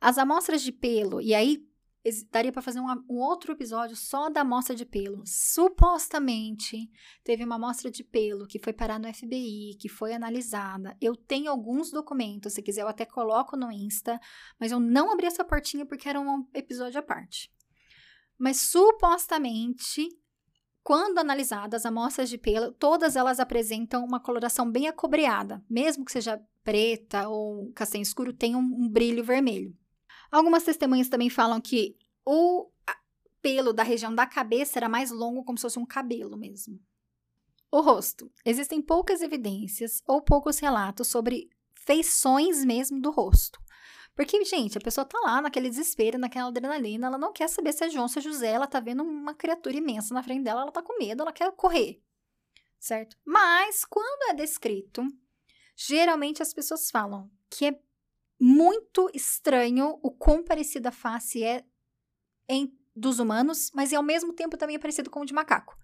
[0.01, 1.65] As amostras de pelo, e aí
[2.29, 5.23] daria para fazer um, um, outro episódio só da amostra de pelo.
[5.25, 6.89] Supostamente
[7.23, 10.95] teve uma amostra de pelo que foi parar no FBI, que foi analisada.
[11.01, 14.19] Eu tenho alguns documentos, se quiser eu até coloco no Insta,
[14.59, 17.51] mas eu não abri essa portinha porque era um episódio à parte.
[18.37, 20.07] Mas supostamente,
[20.83, 26.11] quando analisadas as amostras de pelo, todas elas apresentam uma coloração bem acobreada, mesmo que
[26.11, 29.75] seja preta ou castanho escuro, tem um, um brilho vermelho.
[30.35, 32.69] Algumas testemunhas também falam que o
[33.41, 36.77] pelo da região da cabeça era mais longo, como se fosse um cabelo mesmo.
[37.71, 38.29] O rosto.
[38.43, 43.57] Existem poucas evidências ou poucos relatos sobre feições mesmo do rosto.
[44.13, 47.85] Porque, gente, a pessoa tá lá naquele desespero, naquela adrenalina, ela não quer saber se
[47.85, 50.71] é João, se é José, ela tá vendo uma criatura imensa na frente dela, ela
[50.71, 52.03] tá com medo, ela quer correr.
[52.77, 53.15] Certo?
[53.23, 55.01] Mas, quando é descrito,
[55.77, 57.84] geralmente as pessoas falam que é
[58.45, 61.65] muito estranho o quão parecida a face é
[62.47, 65.75] em, dos humanos, mas ao mesmo tempo também é parecido com o de macaco.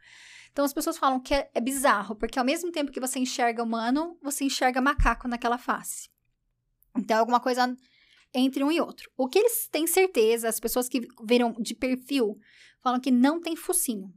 [0.52, 3.63] Então as pessoas falam que é, é bizarro, porque ao mesmo tempo que você enxerga
[3.63, 6.08] humano, você enxerga macaco naquela face.
[6.95, 7.76] Então é alguma coisa
[8.32, 9.10] entre um e outro.
[9.17, 12.39] O que eles têm certeza, as pessoas que viram de perfil,
[12.80, 14.13] falam que não tem focinho,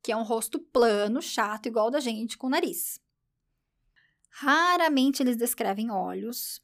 [0.00, 3.00] que é um rosto plano, chato, igual da gente, com nariz.
[4.30, 6.62] Raramente eles descrevem olhos,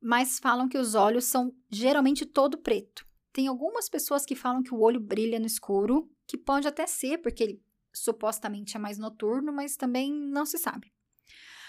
[0.00, 3.06] mas falam que os olhos são geralmente todo preto.
[3.32, 7.18] Tem algumas pessoas que falam que o olho brilha no escuro, que pode até ser,
[7.18, 10.92] porque ele supostamente é mais noturno, mas também não se sabe.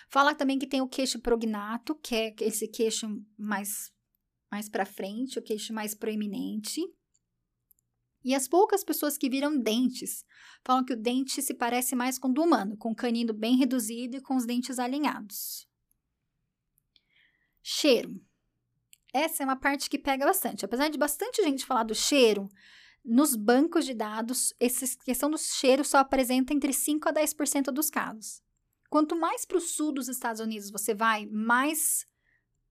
[0.10, 3.92] Fala também que tem o queixo prognato, que é esse queixo mais,
[4.52, 6.82] mais para frente, o queixo mais proeminente.
[8.24, 10.26] E as poucas pessoas que viram dentes
[10.66, 13.56] falam que o dente se parece mais com o do humano, com o canino bem
[13.56, 15.69] reduzido e com os dentes alinhados.
[17.72, 18.20] Cheiro.
[19.14, 20.66] Essa é uma parte que pega bastante.
[20.66, 22.50] Apesar de bastante gente falar do cheiro,
[23.06, 27.92] nos bancos de dados, essa questão do cheiro só apresenta entre 5 a 10% dos
[27.92, 28.42] casos.
[28.90, 32.08] Quanto mais para o sul dos Estados Unidos você vai, mais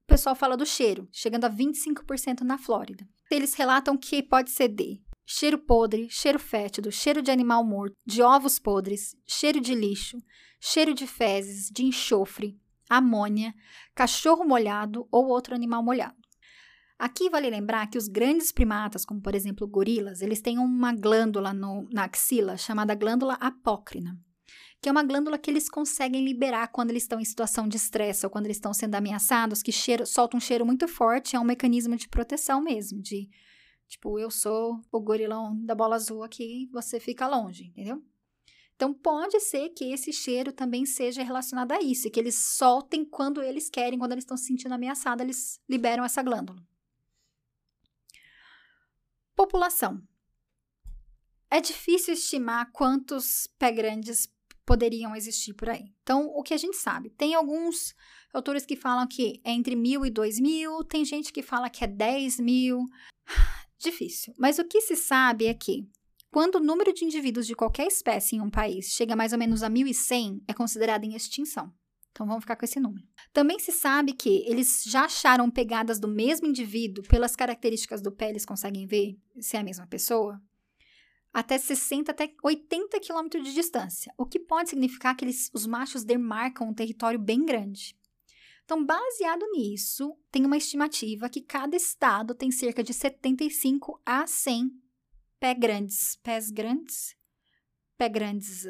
[0.03, 3.09] o pessoal fala do cheiro, chegando a 25% na Flórida.
[3.31, 8.21] Eles relatam que pode ser de cheiro podre, cheiro fétido, cheiro de animal morto, de
[8.21, 10.19] ovos podres, cheiro de lixo,
[10.61, 13.55] cheiro de fezes, de enxofre, amônia,
[13.95, 16.17] cachorro molhado ou outro animal molhado.
[16.99, 21.53] Aqui vale lembrar que os grandes primatas, como por exemplo gorilas, eles têm uma glândula
[21.53, 24.19] no, na axila chamada glândula apócrina,
[24.83, 28.27] que é uma glândula que eles conseguem liberar quando eles estão em situação de estresse
[28.27, 31.45] ou quando eles estão sendo ameaçados, que cheiro, solta um cheiro muito forte, é um
[31.45, 33.29] mecanismo de proteção mesmo, de
[33.87, 38.03] tipo, eu sou o gorilão da bola azul aqui, você fica longe, entendeu?
[38.79, 43.43] Então, pode ser que esse cheiro também seja relacionado a isso, que eles soltem quando
[43.43, 46.65] eles querem, quando eles estão se sentindo ameaçados, eles liberam essa glândula.
[49.35, 50.01] População.
[51.51, 54.33] É difícil estimar quantos pé grandes
[54.65, 55.93] poderiam existir por aí.
[56.05, 57.11] Então, o que a gente sabe?
[57.11, 57.97] Tem alguns
[58.33, 61.83] autores que falam que é entre mil e dois mil, tem gente que fala que
[61.83, 62.85] é dez mil.
[63.77, 64.33] Difícil.
[64.39, 65.89] Mas o que se sabe é que,
[66.31, 69.63] quando o número de indivíduos de qualquer espécie em um país chega mais ou menos
[69.63, 71.73] a 1.100, é considerado em extinção.
[72.11, 73.07] Então vamos ficar com esse número.
[73.33, 78.31] Também se sabe que eles já acharam pegadas do mesmo indivíduo, pelas características do pé,
[78.31, 80.41] eles conseguem ver se é a mesma pessoa,
[81.33, 86.03] até 60 até 80 quilômetros de distância, o que pode significar que eles, os machos
[86.03, 87.97] demarcam um território bem grande.
[88.65, 94.71] Então, baseado nisso, tem uma estimativa que cada estado tem cerca de 75 a 100
[95.41, 96.17] pé grandes.
[96.23, 97.15] Pés grandes?
[97.97, 98.67] Pé grandes,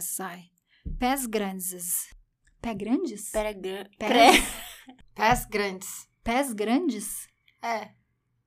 [0.00, 0.50] sai.
[0.98, 2.08] Pés grandes.
[2.60, 3.30] Pé grandes?
[3.30, 4.42] Pé, gra Pés,
[5.14, 6.08] Pés grandes.
[6.22, 7.28] pés grandes?
[7.62, 7.90] É.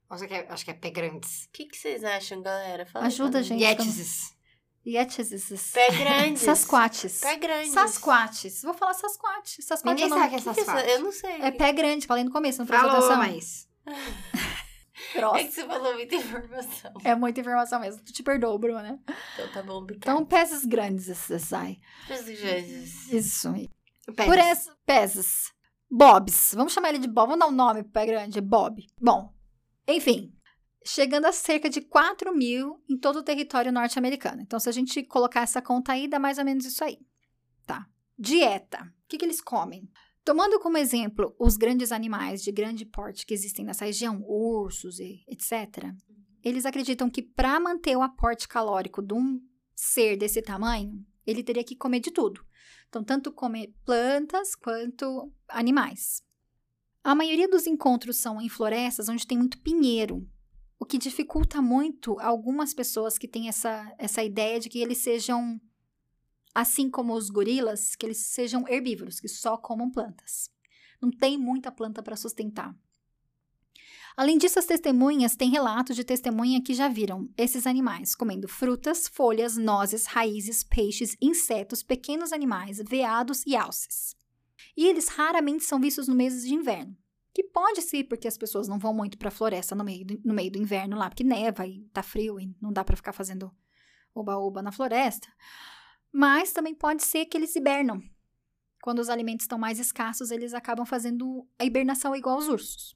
[0.09, 1.45] Acho que é, acho que é pé grandes.
[1.45, 2.85] O que, que vocês acham, galera?
[2.85, 3.43] Fala Ajuda, mim.
[3.43, 3.61] gente.
[3.61, 4.35] Yetis.
[4.85, 5.71] Yetis.
[5.73, 6.41] Pé grandes.
[6.43, 7.19] Sasquatches.
[7.21, 7.71] Pé grandes.
[7.73, 8.61] Sasquatches.
[8.61, 9.61] Vou falar Sasquatch.
[9.61, 10.89] Sasquatch Ninguém é sabe o que é Que que Sasquatch.
[10.89, 11.41] Eu não sei.
[11.41, 13.35] É pé grande, falei no começo, não prestou Falou, atenção.
[13.35, 13.67] mas...
[15.13, 15.39] Grossa.
[15.39, 16.93] É que você falou muita informação.
[17.03, 18.01] É muita informação mesmo.
[18.03, 18.99] Tu te perdoo, Bruna.
[19.33, 20.11] Então tá bom, obrigada.
[20.11, 21.07] Então, pesos grandes,
[21.41, 21.77] sai.
[22.07, 23.11] Pés grandes.
[23.11, 23.53] Isso.
[24.15, 24.27] Pés.
[24.27, 25.53] Por essa, pesos.
[25.89, 26.53] Bobs.
[26.55, 27.29] Vamos chamar ele de Bob.
[27.29, 28.41] Vamos dar um nome pro pé grande.
[28.41, 28.85] Bob.
[28.99, 29.33] Bom,
[29.87, 30.33] enfim.
[30.85, 34.41] Chegando a cerca de 4 mil em todo o território norte-americano.
[34.41, 36.99] Então, se a gente colocar essa conta aí, dá mais ou menos isso aí.
[37.65, 37.87] Tá.
[38.17, 38.83] Dieta.
[38.83, 39.89] O que, que eles comem?
[40.25, 45.23] Tomando como exemplo os grandes animais de grande porte que existem nessa região, ursos e
[45.27, 45.93] etc.,
[46.43, 49.39] eles acreditam que para manter o aporte calórico de um
[49.75, 52.43] ser desse tamanho, ele teria que comer de tudo.
[52.89, 56.23] Então, tanto comer plantas quanto animais.
[57.03, 60.27] A maioria dos encontros são em florestas onde tem muito pinheiro,
[60.79, 65.59] o que dificulta muito algumas pessoas que têm essa, essa ideia de que eles sejam,
[66.55, 70.49] assim como os gorilas, que eles sejam herbívoros, que só comam plantas.
[71.01, 72.73] Não tem muita planta para sustentar.
[74.15, 79.09] Além disso, as testemunhas têm relatos de testemunha que já viram esses animais comendo frutas,
[79.09, 84.15] folhas, nozes, raízes, peixes, insetos, pequenos animais, veados e alces.
[84.77, 86.95] E eles raramente são vistos no mês de inverno.
[87.33, 90.21] Que pode ser porque as pessoas não vão muito para a floresta no meio, do,
[90.23, 93.11] no meio do inverno lá, porque neva e tá frio e não dá para ficar
[93.11, 93.53] fazendo
[94.13, 95.27] oba-oba na floresta.
[96.17, 98.01] Mas também pode ser que eles hibernam.
[98.81, 102.95] Quando os alimentos estão mais escassos, eles acabam fazendo a hibernação igual aos ursos.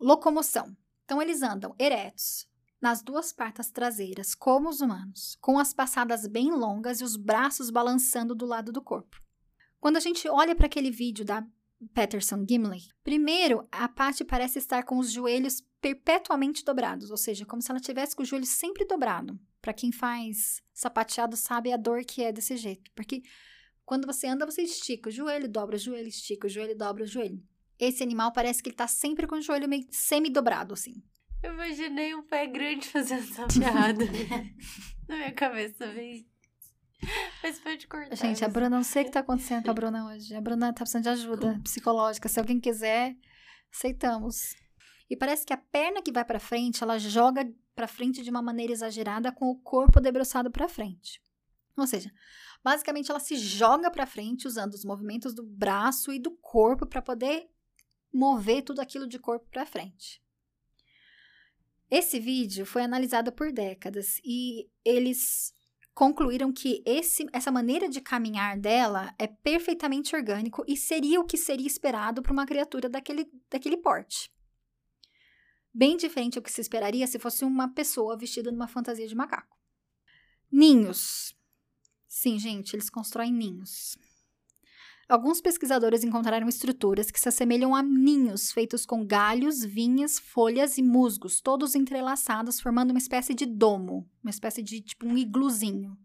[0.00, 0.76] Locomoção.
[1.04, 2.48] Então, eles andam eretos,
[2.80, 7.70] nas duas patas traseiras, como os humanos, com as passadas bem longas e os braços
[7.70, 9.22] balançando do lado do corpo.
[9.78, 11.46] Quando a gente olha para aquele vídeo da
[11.94, 17.62] Patterson Gimley, primeiro, a Patty parece estar com os joelhos perpetuamente dobrados, ou seja, como
[17.62, 19.38] se ela tivesse com o joelho sempre dobrado.
[19.60, 23.22] Para quem faz sapateado sabe a dor que é desse jeito, porque
[23.84, 27.06] quando você anda, você estica o joelho, dobra o joelho, estica o joelho, dobra o
[27.06, 27.42] joelho.
[27.78, 31.02] Esse animal parece que ele tá sempre com o joelho meio semi-dobrado, assim.
[31.42, 34.04] Eu imaginei um pé grande fazendo piada.
[35.08, 36.26] Na minha cabeça, veio.
[37.42, 38.16] Mas pode cortar.
[38.16, 40.34] Gente, a Bruna, não sei o que tá acontecendo com a Bruna hoje.
[40.34, 42.28] A Bruna tá precisando de ajuda psicológica.
[42.28, 43.16] Se alguém quiser,
[43.72, 44.54] aceitamos.
[45.08, 48.42] E parece que a perna que vai pra frente, ela joga pra frente de uma
[48.42, 51.22] maneira exagerada com o corpo debruçado pra frente.
[51.76, 52.10] Ou seja,
[52.62, 57.00] basicamente ela se joga pra frente usando os movimentos do braço e do corpo para
[57.00, 57.48] poder
[58.12, 60.20] mover tudo aquilo de corpo pra frente.
[61.90, 65.54] Esse vídeo foi analisado por décadas e eles
[65.98, 71.36] concluíram que esse, essa maneira de caminhar dela é perfeitamente orgânico e seria o que
[71.36, 74.32] seria esperado para uma criatura daquele, daquele porte.
[75.74, 79.58] Bem diferente do que se esperaria se fosse uma pessoa vestida numa fantasia de macaco.
[80.48, 81.34] Ninhos.
[82.06, 83.98] Sim, gente, eles constroem ninhos.
[85.08, 90.82] Alguns pesquisadores encontraram estruturas que se assemelham a ninhos feitos com galhos, vinhas, folhas e
[90.82, 95.96] musgos, todos entrelaçados, formando uma espécie de domo, uma espécie de tipo um igluzinho.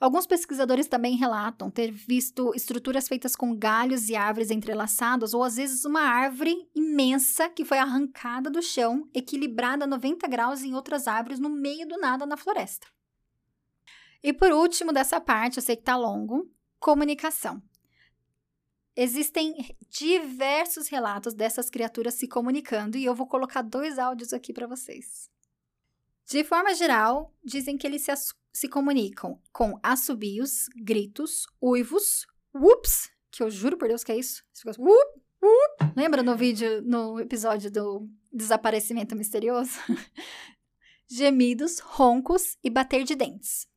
[0.00, 5.56] Alguns pesquisadores também relatam ter visto estruturas feitas com galhos e árvores entrelaçados, ou às
[5.56, 11.06] vezes uma árvore imensa que foi arrancada do chão, equilibrada a 90 graus em outras
[11.06, 12.86] árvores no meio do nada na floresta.
[14.22, 17.62] E por último dessa parte, eu sei que tá longo, comunicação.
[19.00, 19.54] Existem
[19.88, 25.30] diversos relatos dessas criaturas se comunicando e eu vou colocar dois áudios aqui para vocês.
[26.26, 28.12] De forma geral, dizem que eles se,
[28.52, 34.42] se comunicam com assobios, gritos, uivos, whoops, que eu juro por Deus que é isso.
[34.66, 35.92] Whoop, whoop.
[35.94, 39.78] Lembra no vídeo, no episódio do desaparecimento misterioso?
[41.06, 43.68] Gemidos, roncos e bater de dentes.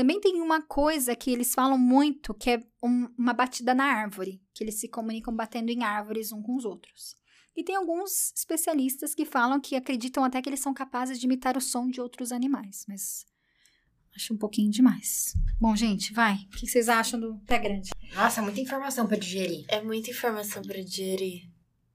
[0.00, 4.42] Também tem uma coisa que eles falam muito, que é um, uma batida na árvore,
[4.54, 7.14] que eles se comunicam batendo em árvores um com os outros.
[7.54, 11.54] E tem alguns especialistas que falam que acreditam até que eles são capazes de imitar
[11.54, 13.26] o som de outros animais, mas
[14.16, 15.34] acho um pouquinho demais.
[15.60, 16.36] Bom, gente, vai.
[16.46, 17.90] O que vocês acham do pé grande?
[18.14, 19.66] Nossa, muita informação para digerir.
[19.68, 21.42] É muita informação para digerir.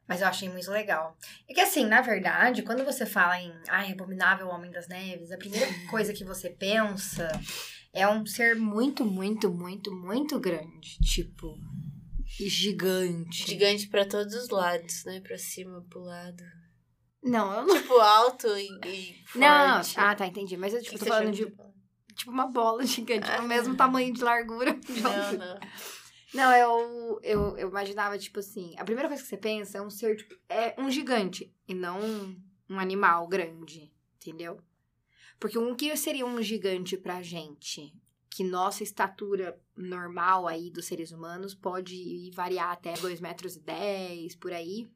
[0.08, 1.18] Mas eu achei muito legal.
[1.50, 5.38] É que assim, na verdade, quando você fala em ai, abominável Homem das Neves, a
[5.38, 7.28] primeira coisa que você pensa
[7.96, 10.98] é um ser muito, muito, muito, muito grande.
[11.00, 11.58] Tipo,
[12.26, 13.48] gigante.
[13.48, 15.22] Gigante para todos os lados, né?
[15.22, 16.44] Pra cima, pro lado.
[17.24, 17.76] Não, eu não.
[17.82, 19.40] Tipo, alto e, e forte.
[19.40, 20.58] Não, ah, tá, entendi.
[20.58, 23.38] Mas eu tipo, tô falando de tipo uma bola gigante, Ah.
[23.38, 24.78] do mesmo tamanho de largura.
[25.02, 25.60] Não, não.
[26.34, 29.90] Não, eu, eu, eu imaginava, tipo assim, a primeira coisa que você pensa é um
[29.90, 32.38] ser, tipo, é um gigante e não um,
[32.70, 34.60] um animal grande, entendeu?
[35.40, 37.94] Porque um que seria um gigante pra gente?
[38.30, 44.36] Que nossa estatura normal aí dos seres humanos pode variar até 2 metros e 10,
[44.36, 44.88] por aí.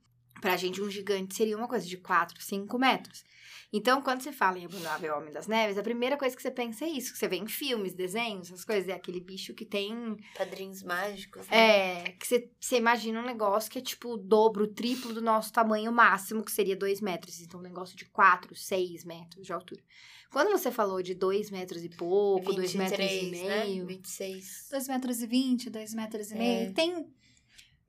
[0.42, 3.24] Pra gente, um gigante seria uma coisa de 4, 5 metros.
[3.72, 6.86] Então, quando você fala em Abominável Homem das Neves, a primeira coisa que você pensa
[6.86, 7.14] é isso.
[7.14, 8.90] Que você vê em filmes, desenhos, essas coisas.
[8.90, 11.48] É aquele bicho que tem Padrinhos mágicos.
[11.50, 11.58] né?
[12.06, 15.22] é, que você, você imagina um negócio que é tipo o dobro, o triplo do
[15.22, 17.40] nosso tamanho máximo, que seria 2 metros.
[17.42, 19.84] Então, um negócio de 4, 6 metros de altura.
[20.32, 23.66] Quando você falou de 2 metros e pouco, 2 metros e né?
[23.66, 23.86] meio.
[23.86, 24.68] 26.
[24.72, 26.38] 2 metros e 20, 2 metros e É.
[26.38, 26.74] meio.
[26.74, 27.06] Tem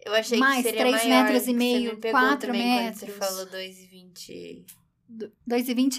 [0.04, 2.94] Eu achei Mais, que seria três maior, metros e meio, me pegou quatro também Quando
[2.96, 3.26] você metros.
[3.28, 3.50] falou 2,20.
[3.50, 4.66] 2 e 20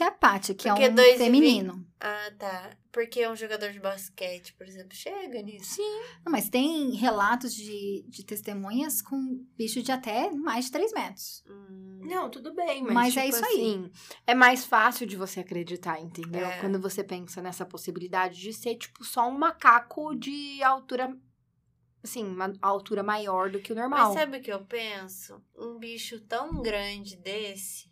[0.01, 1.85] é a Paty, que Porque é um dois e feminino.
[1.99, 2.77] Ah, tá.
[2.91, 5.75] Porque um jogador de basquete, por exemplo, chega nisso.
[5.75, 6.01] Sim.
[6.25, 11.43] Não, mas tem relatos de, de testemunhas com bicho de até mais de 3 metros.
[11.47, 13.51] Hum, Não, tudo bem, mas, Mas tipo é isso aí.
[13.51, 13.91] assim,
[14.25, 16.45] é mais fácil de você acreditar, entendeu?
[16.45, 16.59] É.
[16.59, 21.15] Quando você pensa nessa possibilidade de ser, tipo, só um macaco de altura,
[22.03, 24.07] assim, uma altura maior do que o normal.
[24.07, 25.39] Mas sabe o que eu penso?
[25.55, 27.90] Um bicho tão grande desse,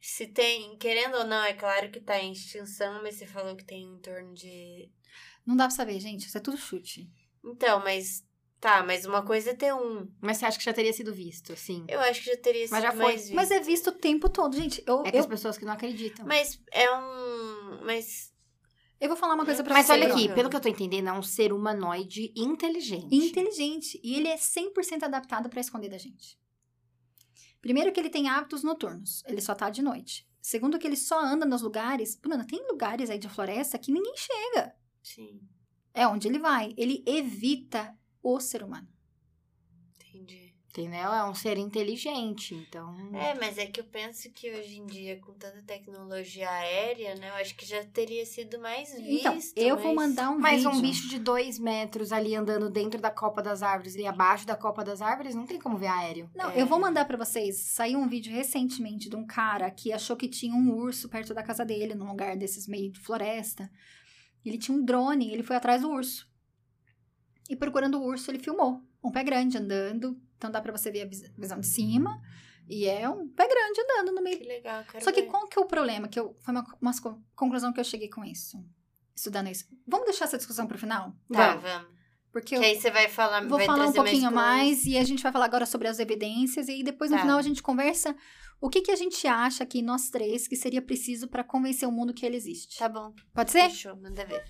[0.00, 3.64] se tem, querendo ou não, é claro que tá em extinção, mas você falou que
[3.64, 4.90] tem em torno de.
[5.46, 6.26] Não dá pra saber, gente.
[6.26, 7.10] Isso é tudo chute.
[7.44, 8.24] Então, mas.
[8.60, 10.06] Tá, mas uma coisa é ter um.
[10.20, 11.82] Mas você acha que já teria sido visto, assim?
[11.88, 12.98] Eu acho que já teria sido Mas já foi.
[13.04, 13.34] mais visto.
[13.34, 14.82] Mas é visto o tempo todo, gente.
[14.86, 16.26] Eu, É que eu, as pessoas que não acreditam.
[16.26, 17.80] Mas é um.
[17.84, 18.34] Mas.
[19.00, 19.92] eu vou falar uma coisa pra Mas você.
[19.92, 20.22] olha Bruno.
[20.24, 23.14] aqui, pelo que eu tô entendendo, é um ser humanoide inteligente.
[23.14, 23.98] Inteligente.
[24.04, 26.38] E ele é 100% adaptado pra esconder da gente.
[27.60, 29.22] Primeiro que ele tem hábitos noturnos.
[29.26, 30.26] Ele só tá de noite.
[30.40, 32.16] Segundo que ele só anda nos lugares...
[32.16, 34.74] Bruna, tem lugares aí de floresta que ninguém chega.
[35.02, 35.40] Sim,
[35.92, 36.72] É onde ele vai.
[36.76, 38.88] Ele evita o ser humano.
[39.94, 40.39] entendi.
[40.70, 41.12] Entendeu?
[41.12, 42.94] É um ser inteligente, então.
[43.12, 47.28] É, mas é que eu penso que hoje em dia, com tanta tecnologia aérea, né?
[47.30, 49.26] Eu acho que já teria sido mais visto.
[49.26, 50.70] Então, eu vou mas- mandar um Mas vídeo.
[50.70, 54.54] um bicho de dois metros ali andando dentro da copa das árvores e abaixo da
[54.54, 56.30] copa das árvores, não tem como ver aéreo.
[56.36, 56.62] Não, É.
[56.62, 57.56] eu vou mandar pra vocês.
[57.72, 61.42] Saiu um vídeo recentemente de um cara que achou que tinha um urso perto da
[61.42, 63.68] casa dele, num lugar desses meio de floresta.
[64.44, 66.30] Ele tinha um drone, ele foi atrás do urso.
[67.48, 68.80] E procurando o urso, ele filmou.
[69.02, 70.16] Um pé grande andando.
[70.40, 72.18] Então dá pra você ver a vis- visão de cima.
[72.66, 74.38] E é um pé grande andando no meio.
[74.38, 75.28] Que legal, quero Só que ver.
[75.28, 76.08] qual que é o problema?
[76.08, 78.56] Que eu, foi uma, uma co- conclusão que eu cheguei com isso.
[79.14, 79.66] Estudando isso.
[79.86, 81.14] Vamos deixar essa discussão pro final?
[81.30, 81.62] Tá, Vamos.
[81.62, 82.00] vamos.
[82.32, 84.96] Porque Que eu aí você vai falar, vou vai falar um pouquinho mais, mais, e
[84.96, 87.22] a gente vai falar agora sobre as evidências e aí depois no Tá.
[87.22, 88.16] final a gente conversa
[88.60, 91.92] o que, que a gente acha aqui nós três que seria preciso pra convencer o
[91.92, 92.78] mundo que ele existe.
[92.78, 93.68] Tá bom, Pode ser?
[93.68, 94.42] fechou, manda ver.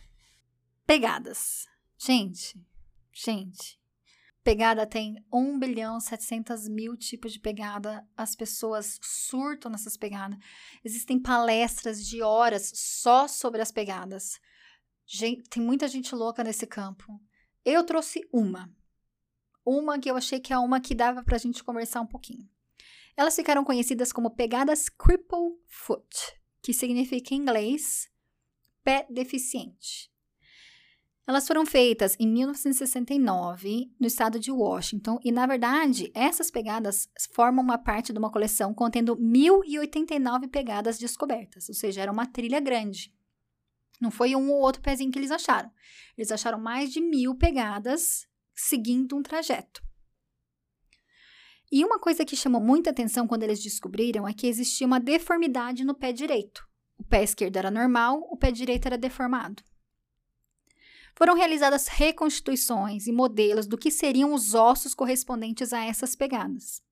[0.87, 1.67] Pegadas.
[1.99, 2.61] Gente,
[3.13, 3.80] gente.
[4.43, 8.07] Pegada tem 1 bilhão 700 mil tipos de pegada.
[8.17, 10.39] As pessoas surtam nessas pegadas.
[10.83, 14.41] Existem palestras de horas só sobre as pegadas.
[15.07, 17.21] Gente, tem muita gente louca nesse campo.
[17.65, 18.73] Eu trouxe uma.
[19.65, 22.49] uma que eu achei que é uma que dava pra gente conversar um pouquinho.
[23.15, 26.09] Elas ficaram conhecidas como pegadas cripple foot,
[26.63, 28.11] que significa em inglês
[28.83, 30.10] pé deficiente.
[31.31, 37.63] Elas foram feitas em 1969 no estado de Washington e, na verdade, essas pegadas formam
[37.63, 43.15] uma parte de uma coleção contendo 1.089 pegadas descobertas, ou seja, era uma trilha grande.
[44.01, 45.71] Não foi um ou outro pezinho que eles acharam.
[46.19, 49.81] Eles acharam mais de mil pegadas seguindo um trajeto.
[51.71, 55.85] E uma coisa que chamou muita atenção quando eles descobriram é que existia uma deformidade
[55.85, 56.69] no pé direito.
[56.99, 59.63] O pé esquerdo era normal, o pé direito era deformado.
[61.15, 66.83] Foram realizadas reconstituições e modelos do que seriam os ossos correspondentes a essas pegadas.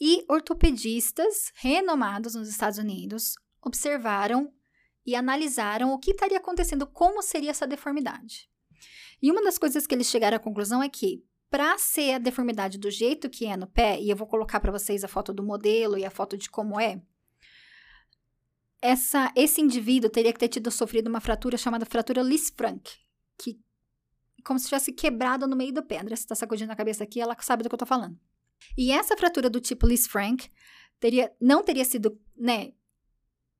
[0.00, 4.52] E ortopedistas renomados nos Estados Unidos observaram
[5.06, 8.48] e analisaram o que estaria acontecendo, como seria essa deformidade.
[9.20, 12.78] E uma das coisas que eles chegaram à conclusão é que, para ser a deformidade
[12.78, 15.42] do jeito que é no pé, e eu vou colocar para vocês a foto do
[15.42, 17.00] modelo e a foto de como é,
[18.82, 22.82] essa, esse indivíduo teria que ter tido sofrido uma fratura chamada fratura Lisfranc,
[23.38, 23.58] que
[24.44, 26.00] como se tivesse quebrado no meio pé.
[26.00, 28.18] André, você está sacudindo a cabeça aqui, ela sabe do que eu estou falando.
[28.76, 30.48] E essa fratura do tipo Lisfranc
[30.98, 32.72] teria, não teria sido, né,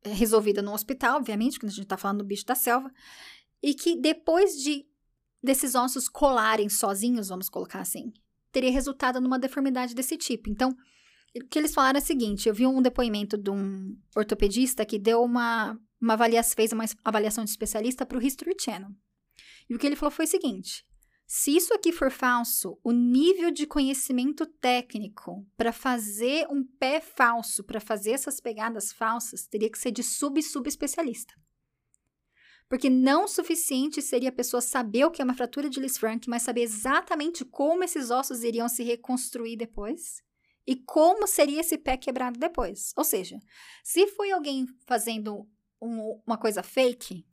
[0.05, 2.91] resolvida no hospital, obviamente, quando a gente está falando do bicho da selva,
[3.62, 4.87] e que depois de
[5.43, 8.12] desses ossos colarem sozinhos, vamos colocar assim,
[8.53, 10.49] teria resultado numa deformidade desse tipo.
[10.49, 10.70] Então,
[11.35, 14.99] o que eles falaram é o seguinte: eu vi um depoimento de um ortopedista que
[14.99, 18.91] deu uma, uma avaliação, fez uma avaliação de especialista para o History Channel.
[19.68, 20.86] E o que ele falou foi o seguinte:
[21.26, 27.64] se isso aqui for falso, o nível de conhecimento técnico para fazer um pé falso,
[27.64, 31.32] para fazer essas pegadas falsas, teria que ser de sub-sub-especialista.
[32.68, 36.42] Porque não suficiente seria a pessoa saber o que é uma fratura de Lisfranc, mas
[36.42, 40.22] saber exatamente como esses ossos iriam se reconstruir depois
[40.66, 42.92] e como seria esse pé quebrado depois.
[42.96, 43.38] Ou seja,
[43.82, 45.48] se foi alguém fazendo
[45.80, 47.26] um, uma coisa fake,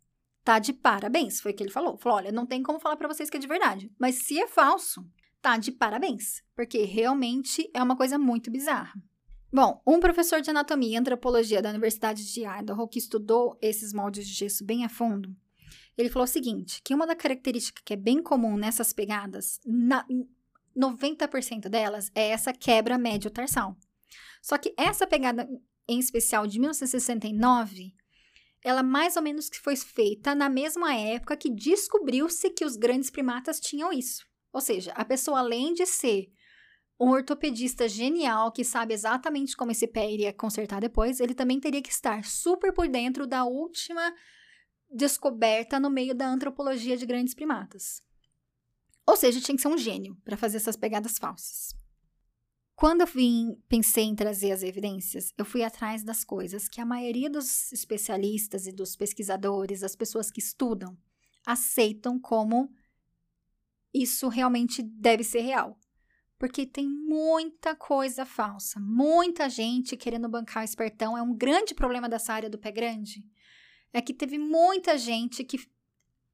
[0.49, 1.95] tá de parabéns, foi o que ele falou.
[1.99, 4.47] Falou: olha, não tem como falar para vocês que é de verdade, mas se é
[4.47, 5.05] falso,
[5.39, 8.99] tá de parabéns, porque realmente é uma coisa muito bizarra.
[9.53, 14.27] Bom, um professor de anatomia e antropologia da Universidade de Idaho, que estudou esses moldes
[14.27, 15.35] de gesso bem a fundo,
[15.95, 20.03] ele falou o seguinte, que uma da característica que é bem comum nessas pegadas, na,
[20.75, 23.77] 90% delas, é essa quebra médio-tarsal.
[24.41, 25.47] Só que essa pegada
[25.87, 27.93] em especial de 1969,
[28.63, 33.09] ela mais ou menos que foi feita na mesma época que descobriu-se que os grandes
[33.09, 34.25] primatas tinham isso.
[34.51, 36.31] Ou seja, a pessoa além de ser
[36.99, 41.81] um ortopedista genial que sabe exatamente como esse pé iria consertar depois, ele também teria
[41.81, 44.13] que estar super por dentro da última
[44.91, 48.01] descoberta no meio da antropologia de grandes primatas.
[49.07, 51.78] Ou seja, tinha que ser um gênio para fazer essas pegadas falsas.
[52.79, 56.85] Quando eu vim, pensei em trazer as evidências, eu fui atrás das coisas que a
[56.85, 60.97] maioria dos especialistas e dos pesquisadores, as pessoas que estudam,
[61.45, 62.73] aceitam como
[63.93, 65.77] isso realmente deve ser real.
[66.37, 71.17] Porque tem muita coisa falsa, muita gente querendo bancar o espertão.
[71.17, 73.29] É um grande problema dessa área do pé grande.
[73.91, 75.59] É que teve muita gente que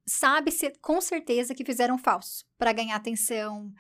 [0.06, 3.74] sabe com certeza que fizeram falso para ganhar atenção,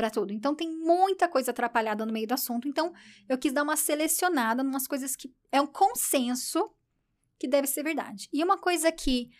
[0.00, 0.32] para tudo.
[0.32, 2.66] Então tem muita coisa atrapalhada no meio do assunto.
[2.66, 2.90] Então
[3.28, 6.70] eu quis dar uma selecionada em umas coisas que é um consenso
[7.38, 8.26] que deve ser verdade.
[8.32, 9.30] E uma coisa que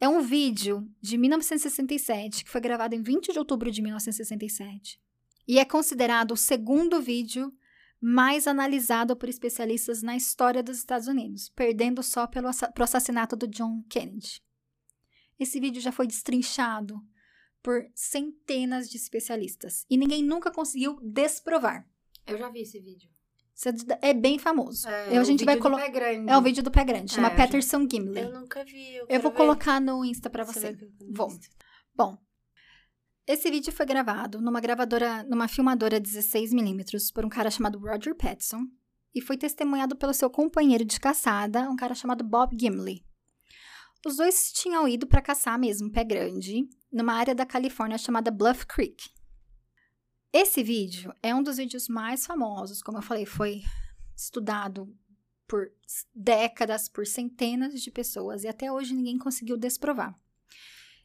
[0.00, 4.98] é um vídeo de 1967 que foi gravado em 20 de outubro de 1967
[5.46, 7.52] e é considerado o segundo vídeo
[8.00, 13.84] mais analisado por especialistas na história dos Estados Unidos, perdendo só pelo assassinato do John
[13.90, 14.42] Kennedy.
[15.38, 16.98] Esse vídeo já foi destrinchado
[17.62, 21.86] por centenas de especialistas e ninguém nunca conseguiu desprovar.
[22.26, 23.10] Eu já vi esse vídeo.
[24.00, 24.88] É bem famoso.
[24.88, 25.86] É, a gente vai colocar.
[25.86, 28.20] É o vídeo do pé grande, chama é, Patterson Gimli.
[28.20, 28.94] Eu nunca vi.
[28.94, 29.36] Eu, eu vou ver.
[29.36, 30.74] colocar no Insta para você.
[30.74, 31.28] você vou.
[31.94, 32.18] Bom,
[33.26, 38.66] esse vídeo foi gravado numa gravadora, numa filmadora 16mm por um cara chamado Roger Pattinson
[39.14, 43.04] e foi testemunhado pelo seu companheiro de caçada, um cara chamado Bob Gimley.
[44.04, 48.66] Os dois tinham ido para caçar mesmo pé grande, numa área da Califórnia chamada Bluff
[48.66, 49.10] Creek.
[50.32, 53.62] Esse vídeo é um dos vídeos mais famosos, como eu falei, foi
[54.16, 54.92] estudado
[55.46, 55.70] por
[56.14, 60.18] décadas, por centenas de pessoas e até hoje ninguém conseguiu desprovar.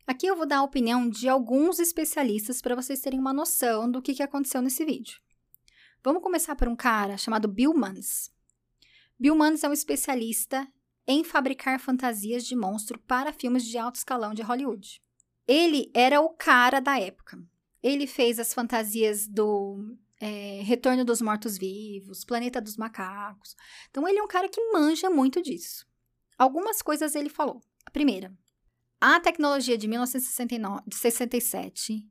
[0.07, 4.01] Aqui eu vou dar a opinião de alguns especialistas para vocês terem uma noção do
[4.01, 5.19] que, que aconteceu nesse vídeo.
[6.01, 8.31] Vamos começar por um cara chamado Bill Mans.
[9.19, 10.65] Bill Mans é um especialista
[11.07, 15.01] em fabricar fantasias de monstro para filmes de alto escalão de Hollywood.
[15.47, 17.41] Ele era o cara da época.
[17.81, 23.55] Ele fez as fantasias do é, Retorno dos Mortos-Vivos, Planeta dos Macacos.
[23.89, 25.87] Então, ele é um cara que manja muito disso.
[26.37, 27.61] Algumas coisas ele falou.
[27.85, 28.35] A primeira,
[28.99, 32.03] a tecnologia de 1967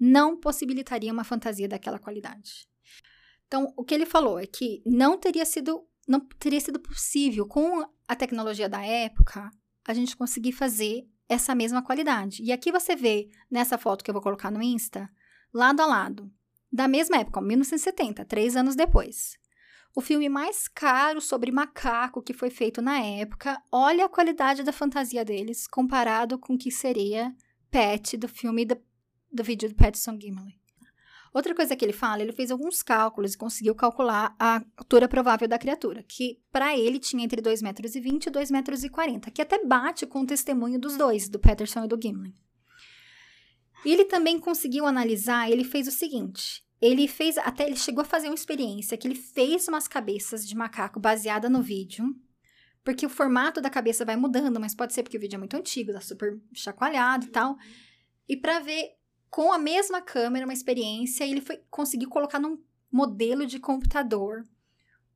[0.00, 2.66] não possibilitaria uma fantasia daquela qualidade.
[3.46, 7.84] Então, o que ele falou é que não teria sido, não teria sido possível, com
[8.06, 9.50] a tecnologia da época,
[9.86, 12.42] a gente conseguir fazer essa mesma qualidade.
[12.42, 15.08] E aqui você vê, nessa foto que eu vou colocar no Insta,
[15.52, 16.30] lado a lado,
[16.72, 19.38] da mesma época, 1970, três anos depois.
[19.96, 24.72] O filme mais caro sobre macaco que foi feito na época, olha a qualidade da
[24.72, 27.32] fantasia deles comparado com o que seria
[27.70, 28.76] Pet do filme do,
[29.32, 30.63] do vídeo do Patterson Gimli.
[31.34, 35.48] Outra coisa que ele fala, ele fez alguns cálculos e conseguiu calcular a altura provável
[35.48, 39.42] da criatura, que para ele tinha entre 2,20 metros e 2,40 metros, e 40, que
[39.42, 42.32] até bate com o testemunho dos dois, do Patterson e do Gimli.
[43.84, 48.04] E ele também conseguiu analisar, ele fez o seguinte, ele fez, até ele chegou a
[48.04, 52.14] fazer uma experiência que ele fez umas cabeças de macaco baseada no vídeo,
[52.84, 55.56] porque o formato da cabeça vai mudando, mas pode ser porque o vídeo é muito
[55.56, 57.56] antigo, tá super chacoalhado e tal.
[58.28, 58.92] E para ver
[59.34, 62.56] com a mesma câmera, uma experiência, ele foi conseguiu colocar num
[62.88, 64.44] modelo de computador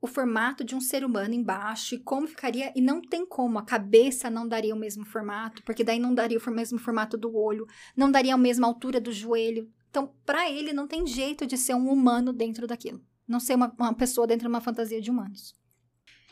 [0.00, 2.72] o formato de um ser humano embaixo e como ficaria.
[2.74, 6.36] E não tem como, a cabeça não daria o mesmo formato, porque daí não daria
[6.36, 7.64] o mesmo formato do olho,
[7.96, 9.70] não daria a mesma altura do joelho.
[9.88, 13.00] Então, para ele, não tem jeito de ser um humano dentro daquilo.
[13.24, 15.54] Não ser uma, uma pessoa dentro de uma fantasia de humanos.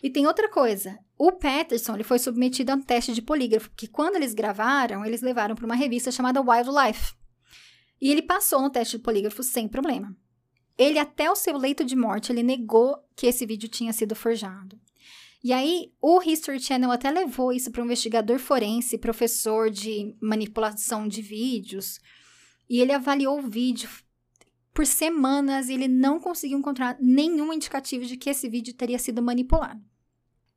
[0.02, 0.98] E tem outra coisa.
[1.16, 5.22] O Patterson ele foi submetido a um teste de polígrafo, que quando eles gravaram, eles
[5.22, 7.14] levaram para uma revista chamada Wildlife.
[8.00, 10.16] E ele passou no teste de polígrafo sem problema.
[10.78, 14.78] Ele, até o seu leito de morte, ele negou que esse vídeo tinha sido forjado.
[15.42, 21.08] E aí, o History Channel até levou isso para um investigador forense, professor de manipulação
[21.08, 22.00] de vídeos,
[22.68, 23.88] e ele avaliou o vídeo
[24.74, 29.22] por semanas e ele não conseguiu encontrar nenhum indicativo de que esse vídeo teria sido
[29.22, 29.80] manipulado.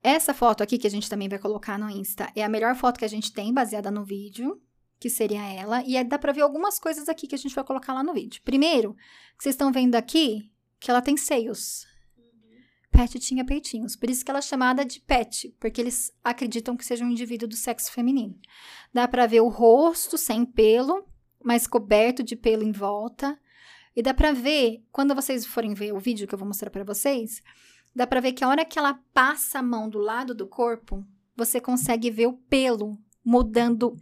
[0.02, 2.98] Essa foto aqui, que a gente também vai colocar no Insta, é a melhor foto
[2.98, 4.62] que a gente tem, baseada no vídeo
[5.00, 7.64] que seria ela, e aí dá pra ver algumas coisas aqui que a gente vai
[7.64, 8.42] colocar lá no vídeo.
[8.44, 8.94] Primeiro,
[9.38, 11.88] que vocês estão vendo aqui, que ela tem seios.
[12.92, 16.84] Pet tinha peitinhos, por isso que ela é chamada de pet, porque eles acreditam que
[16.84, 18.38] seja um indivíduo do sexo feminino.
[18.94, 21.06] Dá pra ver o rosto sem pelo,
[21.42, 23.40] mas coberto de pelo em volta.
[23.96, 26.84] E dá pra ver, quando vocês forem ver o vídeo que eu vou mostrar para
[26.84, 27.42] vocês,
[27.96, 31.06] dá pra ver que a hora que ela passa a mão do lado do corpo,
[31.36, 33.96] você consegue ver o pelo mudando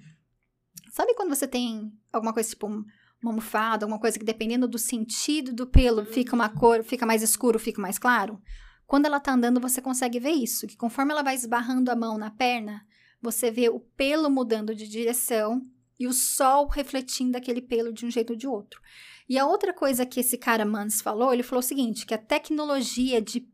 [0.98, 2.84] Sabe quando você tem alguma coisa tipo uma
[3.24, 7.60] almofada, alguma coisa que dependendo do sentido do pelo fica uma cor, fica mais escuro,
[7.60, 8.41] fica mais claro?
[8.88, 12.18] Quando ela tá andando, você consegue ver isso, que conforme ela vai esbarrando a mão
[12.18, 12.84] na perna,
[13.22, 15.62] você vê o pelo mudando de direção
[16.00, 18.82] e o sol refletindo aquele pelo de um jeito ou de outro.
[19.30, 22.18] E a outra coisa que esse cara Mans falou, ele falou o seguinte, que a
[22.18, 23.48] tecnologia de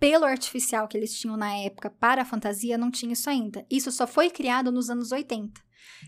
[0.00, 3.66] pelo artificial que eles tinham na época para a fantasia não tinha isso ainda.
[3.70, 5.62] Isso só foi criado nos anos 80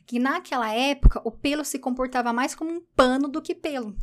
[0.07, 3.97] que naquela época o pelo se comportava mais como um pano do que pelo.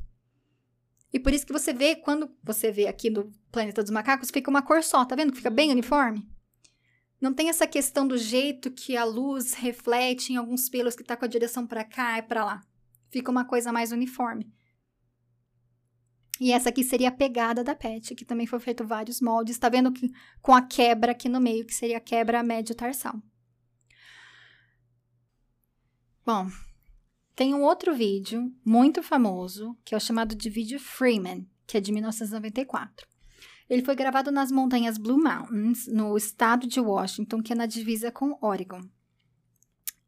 [1.13, 4.49] E por isso que você vê, quando você vê aqui no Planeta dos Macacos, fica
[4.49, 5.31] uma cor só, tá vendo?
[5.31, 6.27] Que fica bem uniforme.
[7.21, 11.15] Não tem essa questão do jeito que a luz reflete em alguns pelos que tá
[11.15, 12.61] com a direção para cá e para lá.
[13.11, 14.51] Fica uma coisa mais uniforme.
[16.39, 19.57] E essa aqui seria a pegada da PET, que também foi feito vários moldes.
[19.57, 20.09] Tá vendo que
[20.41, 23.21] com a quebra aqui no meio, que seria a quebra médio tarsal.
[26.25, 26.47] Bom,
[27.35, 31.81] tem um outro vídeo muito famoso, que é o chamado de vídeo Freeman, que é
[31.81, 33.05] de 1994.
[33.69, 38.09] Ele foi gravado nas montanhas Blue Mountains, no estado de Washington, que é na divisa
[38.09, 38.87] com Oregon.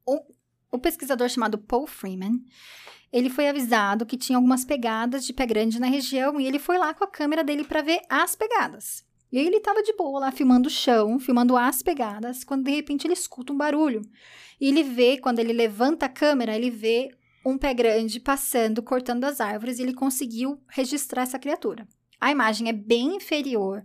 [0.06, 0.22] O,
[0.72, 2.42] o pesquisador chamado Paul Freeman,
[3.12, 6.78] ele foi avisado que tinha algumas pegadas de pé grande na região e ele foi
[6.78, 9.06] lá com a câmera dele para ver as pegadas.
[9.32, 12.72] E aí ele estava de boa lá filmando o chão, filmando as pegadas, quando de
[12.72, 14.02] repente ele escuta um barulho.
[14.60, 17.10] E ele vê, quando ele levanta a câmera, ele vê
[17.46, 21.88] um pé grande passando, cortando as árvores, e ele conseguiu registrar essa criatura.
[22.20, 23.84] A imagem é bem inferior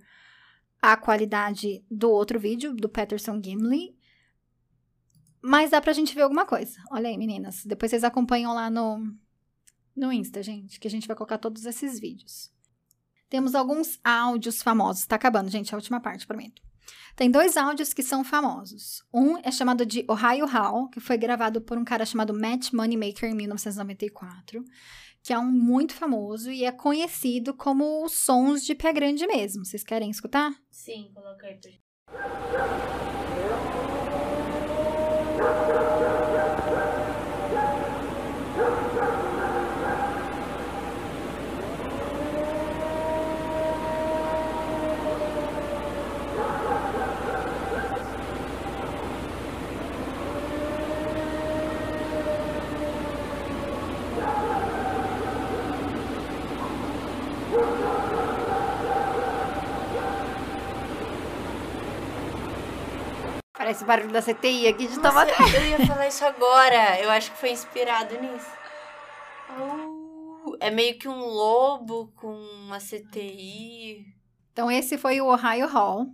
[0.81, 3.99] à qualidade do outro vídeo, do Patterson Gimli,
[5.43, 6.79] mas dá pra gente ver alguma coisa.
[6.91, 7.65] Olha aí, meninas.
[7.65, 9.15] Depois vocês acompanham lá no,
[9.97, 12.51] no Insta, gente, que a gente vai colocar todos esses vídeos.
[13.31, 15.07] Temos alguns áudios famosos.
[15.07, 16.61] Tá acabando, gente, a última parte, prometo.
[17.15, 19.05] Tem dois áudios que são famosos.
[19.15, 23.31] Um é chamado de Ohio How, que foi gravado por um cara chamado Matt Moneymaker
[23.31, 24.65] em 1994,
[25.23, 29.65] que é um muito famoso e é conhecido como os sons de pé grande mesmo.
[29.65, 30.53] Vocês querem escutar?
[30.69, 31.23] Sim, pra
[63.81, 65.35] o barulho da CTI aqui de Taubaté.
[65.55, 67.01] Eu ia falar isso agora.
[67.01, 68.51] Eu acho que foi inspirado nisso.
[69.51, 74.05] Uh, é meio que um lobo com uma CTI.
[74.53, 76.07] Então, esse foi o Ohio Hall.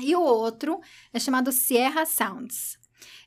[0.00, 0.80] E o outro
[1.12, 2.78] é chamado Sierra Sounds.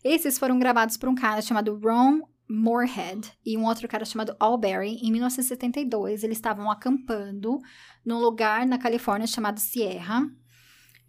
[0.04, 4.98] Esses foram gravados por um cara chamado Ron Moorhead e um outro cara chamado Alberry
[5.02, 6.24] em 1972.
[6.24, 7.60] Eles estavam acampando
[8.06, 10.28] num lugar na Califórnia chamado Sierra.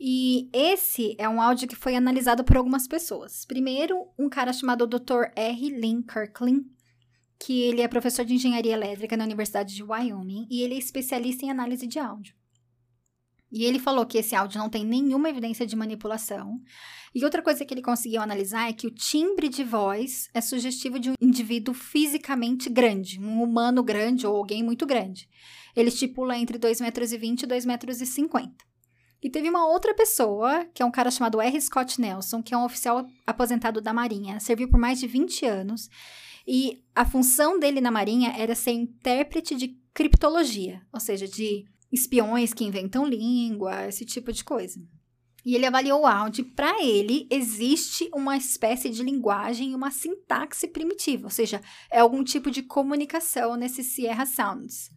[0.01, 3.45] E esse é um áudio que foi analisado por algumas pessoas.
[3.45, 5.33] Primeiro, um cara chamado Dr.
[5.35, 5.71] R.
[5.71, 6.65] Lynn Kirkland,
[7.39, 11.45] que ele é professor de engenharia elétrica na Universidade de Wyoming e ele é especialista
[11.45, 12.35] em análise de áudio.
[13.51, 16.61] E ele falou que esse áudio não tem nenhuma evidência de manipulação.
[17.15, 20.99] E outra coisa que ele conseguiu analisar é que o timbre de voz é sugestivo
[20.99, 25.29] de um indivíduo fisicamente grande, um humano grande ou alguém muito grande.
[25.75, 27.99] Ele estipula entre 2,20 metros e 2,50 metros.
[29.23, 31.61] E teve uma outra pessoa, que é um cara chamado R.
[31.61, 35.89] Scott Nelson, que é um oficial aposentado da Marinha, serviu por mais de 20 anos.
[36.47, 42.55] E a função dele na Marinha era ser intérprete de criptologia, ou seja, de espiões
[42.55, 44.81] que inventam língua, esse tipo de coisa.
[45.45, 46.45] E ele avaliou o áudio.
[46.55, 51.61] Para ele, existe uma espécie de linguagem e uma sintaxe primitiva, ou seja,
[51.91, 54.91] é algum tipo de comunicação nesses Sierra Sounds.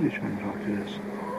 [0.00, 1.29] Please try and talk to this.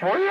[0.00, 0.29] Three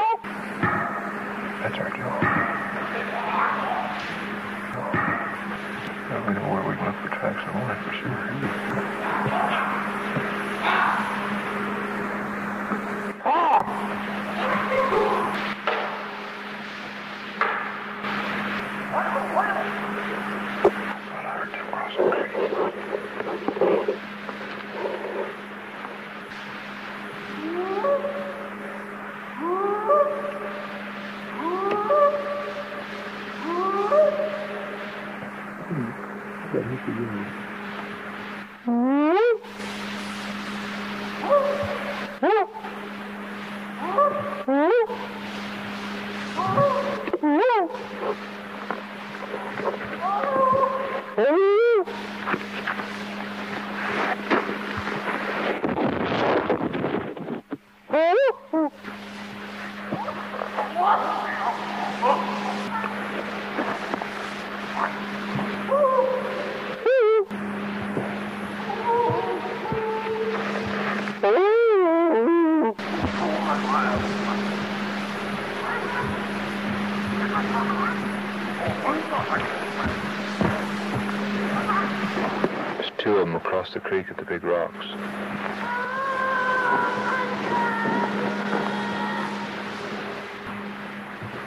[83.60, 84.86] across the creek at the big rocks.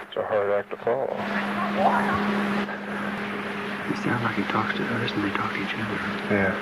[0.06, 1.16] It's a hard act to follow.
[3.88, 5.98] He sounds like he talks to us and they talk to each other.
[6.28, 6.54] Yeah.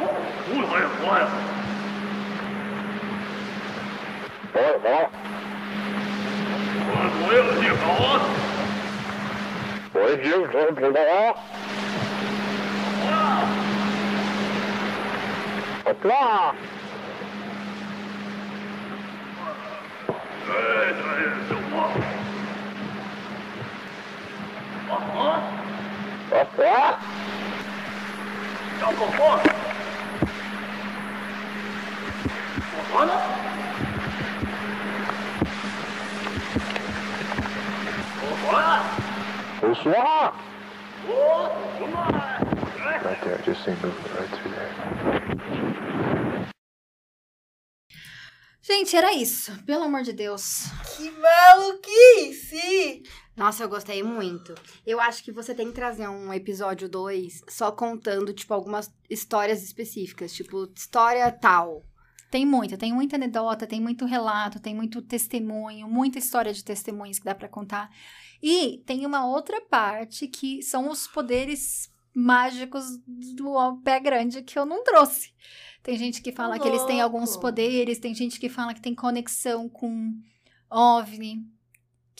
[0.00, 1.52] What?
[16.02, 16.16] 过来！
[20.48, 20.52] 哎，
[20.98, 21.74] 大爷，走吧。
[24.90, 24.92] 啊？
[25.16, 26.36] 啊？
[28.80, 29.51] 走走。
[48.92, 49.64] Gente, era isso.
[49.64, 50.64] Pelo amor de Deus.
[50.96, 53.02] Que maluquice!
[53.34, 54.54] Nossa, eu gostei muito.
[54.86, 59.62] Eu acho que você tem que trazer um episódio 2 só contando, tipo, algumas histórias
[59.62, 60.34] específicas.
[60.34, 61.82] Tipo, história tal.
[62.30, 67.18] Tem muita, tem muita anedota, tem muito relato, tem muito testemunho, muita história de testemunhos
[67.18, 67.88] que dá pra contar.
[68.42, 74.66] E tem uma outra parte que são os poderes mágicos do pé grande que eu
[74.66, 75.32] não trouxe.
[75.82, 78.94] Tem gente que fala que eles têm alguns poderes, tem gente que fala que tem
[78.94, 80.14] conexão com
[80.70, 81.44] OVNI,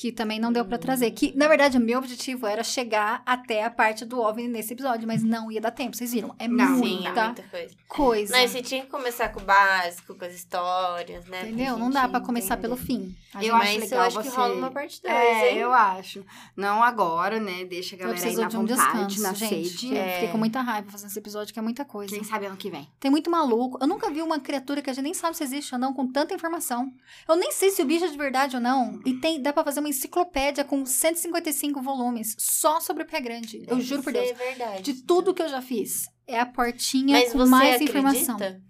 [0.03, 1.13] que também não deu pra trazer.
[1.13, 5.07] Que, na verdade, o meu objetivo era chegar até a parte do OVNI nesse episódio,
[5.07, 6.35] mas não ia dar tempo, vocês viram?
[6.41, 7.75] É Não, Sim, é muita muita coisa.
[7.87, 8.33] coisa.
[8.37, 11.43] Não, e você tinha que começar com o básico, com as histórias, né?
[11.43, 11.77] Entendeu?
[11.77, 12.75] Não dá pra começar entender.
[12.75, 13.15] pelo fim.
[13.33, 15.59] A Eu gente- acho legal eu acho que você- rola uma parte 2, É, hein?
[15.59, 16.25] eu acho.
[16.57, 17.65] Não agora, né?
[17.65, 19.69] Deixa a galera aí preciso na de um vontade, descanso, na gente.
[19.69, 19.95] sede.
[19.95, 20.13] Eu É.
[20.15, 22.13] fiquei com muita raiva fazendo esse episódio, que é muita coisa.
[22.13, 22.89] Quem sabe ano que vem.
[22.99, 23.79] Tem muito maluco.
[23.81, 26.11] Eu nunca vi uma criatura que a gente nem sabe se existe ou não, com
[26.11, 26.93] tanta informação.
[27.29, 29.01] Eu nem sei se o bicho é de verdade ou não.
[29.07, 33.59] E tem, dá pra fazer uma enciclopédia com 155 volumes só sobre o pé grande.
[33.59, 34.37] Eu Deve juro por Deus.
[34.37, 34.83] verdade.
[34.83, 36.09] De tudo que eu já fiz.
[36.27, 37.99] É a portinha Mas com você mais acredita?
[37.99, 38.63] informação.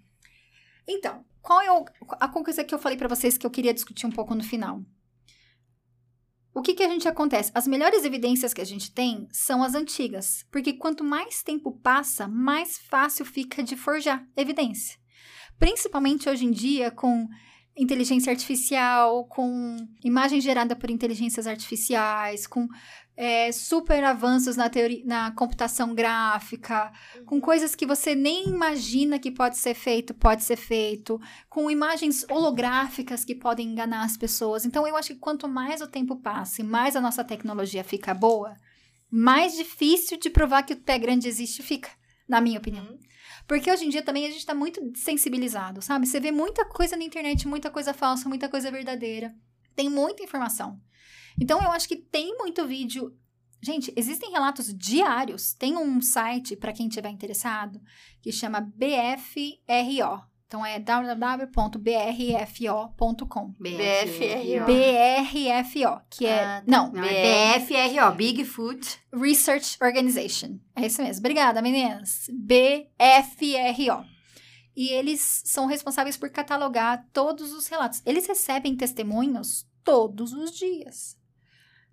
[0.87, 1.85] Então, qual é o,
[2.19, 4.81] a coisa que eu falei pra vocês que eu queria discutir um pouco no final?
[6.53, 7.51] O que que a gente acontece?
[7.55, 12.27] As melhores evidências que a gente tem são as antigas, porque quanto mais tempo passa,
[12.27, 14.97] mais fácil fica de forjar evidência.
[15.57, 17.27] Principalmente hoje em dia com
[17.75, 22.67] inteligência artificial, com imagem gerada por inteligências artificiais, com
[23.15, 26.91] é, super avanços na, teoria, na computação gráfica,
[27.25, 31.19] com coisas que você nem imagina que pode ser feito, pode ser feito,
[31.49, 34.65] com imagens holográficas que podem enganar as pessoas.
[34.65, 38.13] Então, eu acho que quanto mais o tempo passa e mais a nossa tecnologia fica
[38.13, 38.55] boa,
[39.09, 41.89] mais difícil de provar que o pé grande existe fica,
[42.27, 42.85] na minha opinião.
[42.85, 42.99] Uhum.
[43.47, 46.07] Porque hoje em dia também a gente tá muito sensibilizado, sabe?
[46.07, 49.35] Você vê muita coisa na internet, muita coisa falsa, muita coisa verdadeira.
[49.75, 50.79] Tem muita informação.
[51.39, 53.17] Então eu acho que tem muito vídeo.
[53.61, 55.53] Gente, existem relatos diários.
[55.53, 57.81] Tem um site, para quem tiver interessado,
[58.21, 60.32] que chama BFRO.
[60.53, 61.83] Então é www.brfo.com.
[63.59, 64.65] BFRO.
[64.67, 66.43] BRFO, que é.
[66.43, 66.63] Ah, tá.
[66.67, 68.99] Não, Não, é BFRO, Bigfoot.
[69.11, 70.59] Research Organization.
[70.75, 71.21] É isso mesmo.
[71.21, 72.27] Obrigada, meninas.
[72.31, 74.05] BFRO.
[74.75, 78.03] E eles são responsáveis por catalogar todos os relatos.
[78.05, 81.17] Eles recebem testemunhos todos os dias.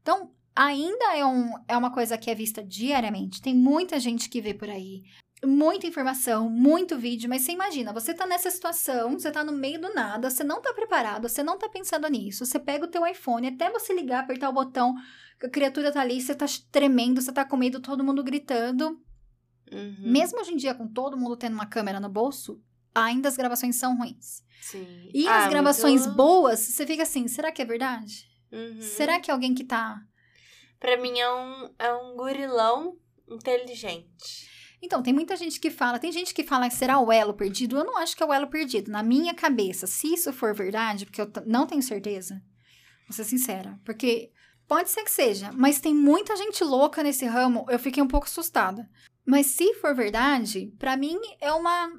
[0.03, 3.41] Então, ainda é, um, é uma coisa que é vista diariamente.
[3.41, 5.05] Tem muita gente que vê por aí.
[5.45, 9.80] Muita informação, muito vídeo, mas você imagina, você tá nessa situação, você tá no meio
[9.80, 13.07] do nada, você não tá preparado, você não tá pensando nisso, você pega o teu
[13.07, 14.95] iPhone, até você ligar, apertar o botão,
[15.43, 19.01] a criatura tá ali, você tá tremendo, você tá com medo, todo mundo gritando.
[19.72, 19.97] Uhum.
[20.12, 22.61] Mesmo hoje em dia, com todo mundo tendo uma câmera no bolso,
[22.95, 24.43] ainda as gravações são ruins.
[24.61, 25.09] Sim.
[25.14, 28.28] E Ah, as gravações muito- boas, você fica assim, será que é verdade?
[28.53, 28.82] Uhum.
[28.82, 30.03] Será que é alguém que tá...
[30.78, 34.51] Pra mim é um, é um gurilão inteligente.
[34.83, 37.76] Então, tem muita gente que fala, tem gente que fala que será o elo perdido.
[37.76, 38.91] Eu não acho que é o elo perdido.
[38.91, 42.43] Na minha cabeça, se isso for verdade, porque eu não tenho certeza,
[43.07, 44.31] vou ser sincera, porque
[44.66, 48.26] pode ser que seja, mas tem muita gente louca nesse ramo, eu fiquei um pouco
[48.26, 48.89] assustada.
[49.26, 51.91] Mas se for verdade, pra mim é uma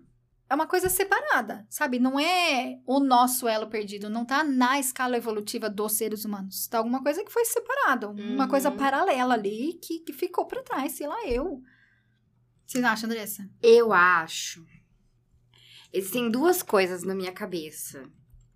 [0.49, 1.97] é uma coisa separada, sabe?
[1.97, 6.67] Não é o nosso elo perdido, não tá na escala evolutiva dos seres humanos.
[6.67, 8.49] Tá alguma coisa que foi separada, uma Uhum.
[8.49, 11.61] coisa paralela ali que, que ficou pra trás, sei lá, eu.
[12.72, 13.49] Vocês acham, Andressa?
[13.61, 14.65] Eu acho.
[15.91, 18.09] Existem duas coisas na minha cabeça.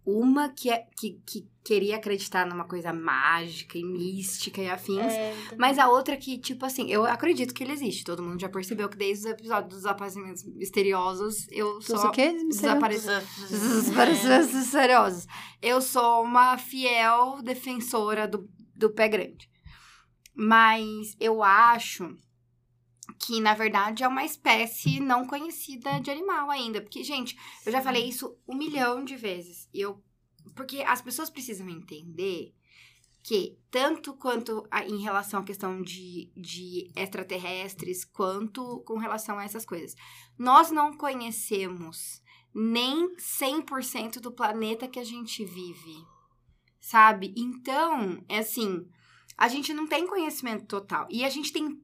[0.05, 5.11] Uma que, é, que, que queria acreditar numa coisa mágica e mística e afins.
[5.11, 8.05] É, Mas a outra que, tipo assim, eu acredito que ele existe.
[8.05, 12.07] Todo mundo já percebeu que desde os episódios dos desaparecimentos misteriosos, eu Sou só...
[12.07, 12.31] o quê?
[12.47, 13.27] Desaparecimentos
[14.55, 15.27] misteriosos.
[15.61, 19.49] Eu sou uma fiel defensora do, do pé grande.
[20.33, 22.15] Mas eu acho
[23.19, 26.81] que, na verdade, é uma espécie não conhecida de animal ainda.
[26.81, 29.69] Porque, gente, eu já falei isso um milhão de vezes.
[29.73, 30.03] E eu,
[30.55, 32.53] porque as pessoas precisam entender
[33.23, 39.43] que, tanto quanto a- em relação à questão de, de extraterrestres, quanto com relação a
[39.43, 39.95] essas coisas,
[40.37, 42.21] nós não conhecemos
[42.53, 45.95] nem 100% do planeta que a gente vive,
[46.79, 47.33] sabe?
[47.35, 48.87] Então, é assim,
[49.37, 51.07] a gente não tem conhecimento total.
[51.09, 51.81] E a gente tem.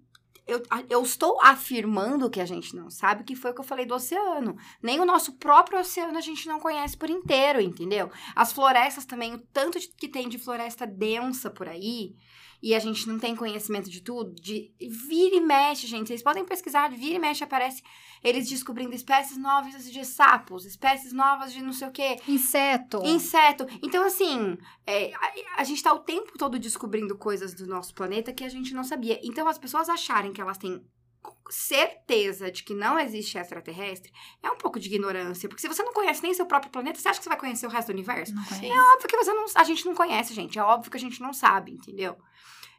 [0.48, 3.86] Eu, eu estou afirmando que a gente não sabe, que foi o que eu falei
[3.86, 4.58] do oceano.
[4.82, 8.10] Nem o nosso próprio oceano a gente não conhece por inteiro, entendeu?
[8.36, 12.16] As florestas também, o tanto de- que tem de floresta densa por aí.
[12.62, 16.08] E a gente não tem conhecimento de tudo, de vira e mexe, gente.
[16.08, 17.82] Vocês podem pesquisar, vira e mexe, aparece
[18.24, 22.18] eles descobrindo espécies novas de sapos, espécies novas de não sei o quê.
[22.28, 23.02] Inseto.
[23.04, 23.66] Inseto.
[23.82, 28.32] Então, assim, é, a, a gente tá o tempo todo descobrindo coisas do nosso planeta
[28.32, 29.20] que a gente não sabia.
[29.24, 30.84] Então, as pessoas acharem que elas têm
[31.50, 34.12] certeza de que não existe extraterrestre
[34.42, 35.48] é um pouco de ignorância.
[35.48, 37.68] Porque se você não conhece nem seu próprio planeta, você acha que você vai conhecer
[37.68, 38.34] o resto do universo?
[38.34, 40.58] É óbvio que você não, a gente não conhece, gente.
[40.58, 42.18] É óbvio que a gente não sabe, entendeu?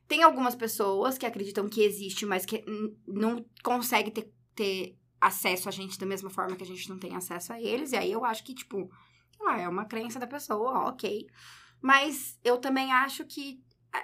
[0.09, 2.65] Tem algumas pessoas que acreditam que existe, mas que
[3.07, 7.15] não consegue ter, ter acesso a gente da mesma forma que a gente não tem
[7.15, 7.93] acesso a eles.
[7.93, 8.91] E aí eu acho que, tipo,
[9.37, 11.27] sei lá, é uma crença da pessoa, ok.
[11.81, 13.63] Mas eu também acho que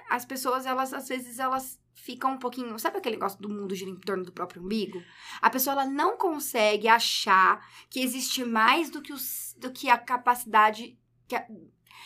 [0.09, 2.77] as pessoas, elas, às vezes, elas ficam um pouquinho.
[2.79, 5.01] Sabe aquele negócio do mundo gira em torno do próprio umbigo?
[5.41, 9.97] A pessoa ela não consegue achar que existe mais do que, os, do que a
[9.97, 10.97] capacidade.
[11.27, 11.45] Que a,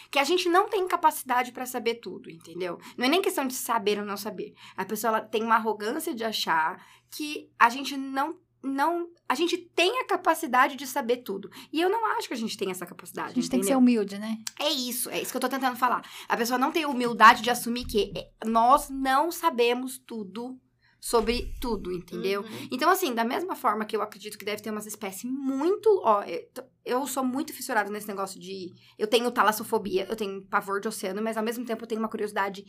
[0.09, 2.79] que a gente não tem capacidade pra saber tudo, entendeu?
[2.97, 4.53] Não é nem questão de saber ou não saber.
[4.75, 9.57] A pessoa ela tem uma arrogância de achar que a gente não não a gente
[9.57, 11.49] tem a capacidade de saber tudo.
[11.71, 13.73] E eu não acho que a gente tem essa capacidade, A gente tem que ser
[13.73, 13.79] entendeu?
[13.79, 14.37] humilde, né?
[14.59, 16.01] É isso, é isso que eu tô tentando falar.
[16.29, 20.57] A pessoa não tem humildade de assumir que é, nós não sabemos tudo
[20.99, 22.41] sobre tudo, entendeu?
[22.43, 22.67] Uhum.
[22.71, 25.89] Então, assim, da mesma forma que eu acredito que deve ter umas espécies muito.
[26.01, 28.73] Ó, eu tô- eu sou muito fissurada nesse negócio de.
[28.97, 32.07] Eu tenho talassofobia, eu tenho pavor de oceano, mas ao mesmo tempo eu tenho uma
[32.07, 32.63] curiosidade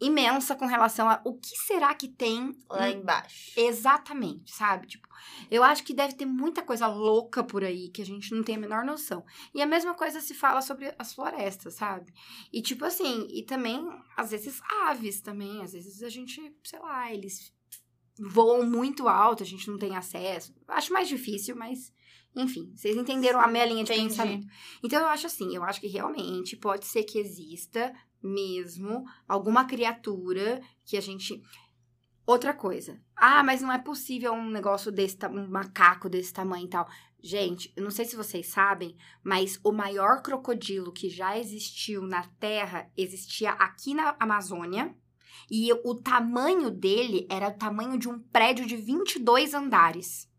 [0.00, 3.52] imensa com relação a o que será que tem Lá em- embaixo.
[3.58, 4.86] Exatamente, sabe?
[4.86, 5.08] Tipo,
[5.50, 8.56] eu acho que deve ter muita coisa louca por aí que a gente não tem
[8.56, 9.24] a menor noção.
[9.54, 12.12] E a mesma coisa se fala sobre as florestas, sabe?
[12.52, 13.86] E tipo assim, e também,
[14.16, 15.62] às vezes, aves também.
[15.62, 17.52] Às vezes a gente, sei lá, eles
[18.18, 20.54] voam muito alto, a gente não tem acesso.
[20.68, 21.92] Acho mais difícil, mas.
[22.36, 24.08] Enfim, vocês entenderam a minha linha de Entendi.
[24.08, 24.46] pensamento.
[24.82, 27.94] Então eu acho assim, eu acho que realmente pode ser que exista
[28.24, 31.42] mesmo alguma criatura que a gente.
[32.26, 32.98] Outra coisa.
[33.14, 36.88] Ah, mas não é possível um negócio desse, um macaco desse tamanho e tal.
[37.22, 42.26] Gente, eu não sei se vocês sabem, mas o maior crocodilo que já existiu na
[42.38, 44.94] Terra existia aqui na Amazônia.
[45.50, 50.30] E o tamanho dele era o tamanho de um prédio de 22 andares.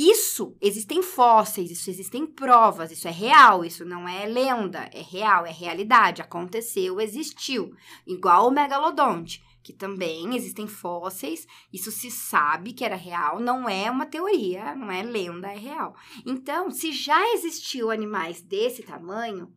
[0.00, 5.44] Isso, existem fósseis, isso existem provas, isso é real, isso não é lenda, é real,
[5.44, 7.74] é realidade, aconteceu, existiu.
[8.06, 13.90] Igual o megalodonte, que também existem fósseis, isso se sabe que era real, não é
[13.90, 15.96] uma teoria, não é lenda, é real.
[16.24, 19.52] Então, se já existiu animais desse tamanho,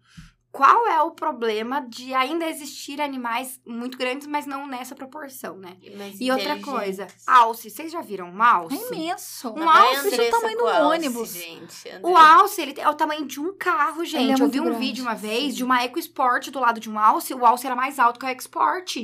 [0.51, 5.77] qual é o problema de ainda existir animais muito grandes, mas não nessa proporção, né?
[5.97, 8.75] Mas E outra coisa, alce, vocês já viram um alce?
[8.75, 9.49] É imenso.
[9.53, 11.33] Um alce do Andressa tamanho do ônibus.
[11.33, 14.41] Gente, O alce, ele é o tamanho de um carro, gente.
[14.41, 14.79] É Eu vi um grande.
[14.79, 17.97] vídeo uma vez de uma EcoSport do lado de um alce, o alce era mais
[17.97, 18.97] alto que a EcoSport.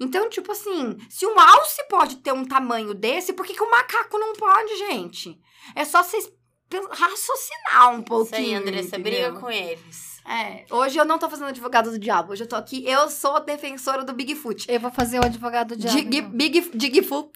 [0.00, 3.70] Então, tipo assim, se um alce pode ter um tamanho desse, por que, que um
[3.70, 5.40] macaco não pode, gente?
[5.74, 6.28] É só vocês
[6.90, 8.38] raciocinar um Isso pouquinho.
[8.38, 9.40] aí, Andressa, briga entendeu?
[9.40, 10.07] com eles.
[10.28, 13.42] É, hoje eu não tô fazendo advogado do diabo, hoje eu tô aqui, eu sou
[13.42, 14.70] defensora do Bigfoot.
[14.70, 17.32] Eu vou fazer o advogado de Dig, Big, Bigfoot,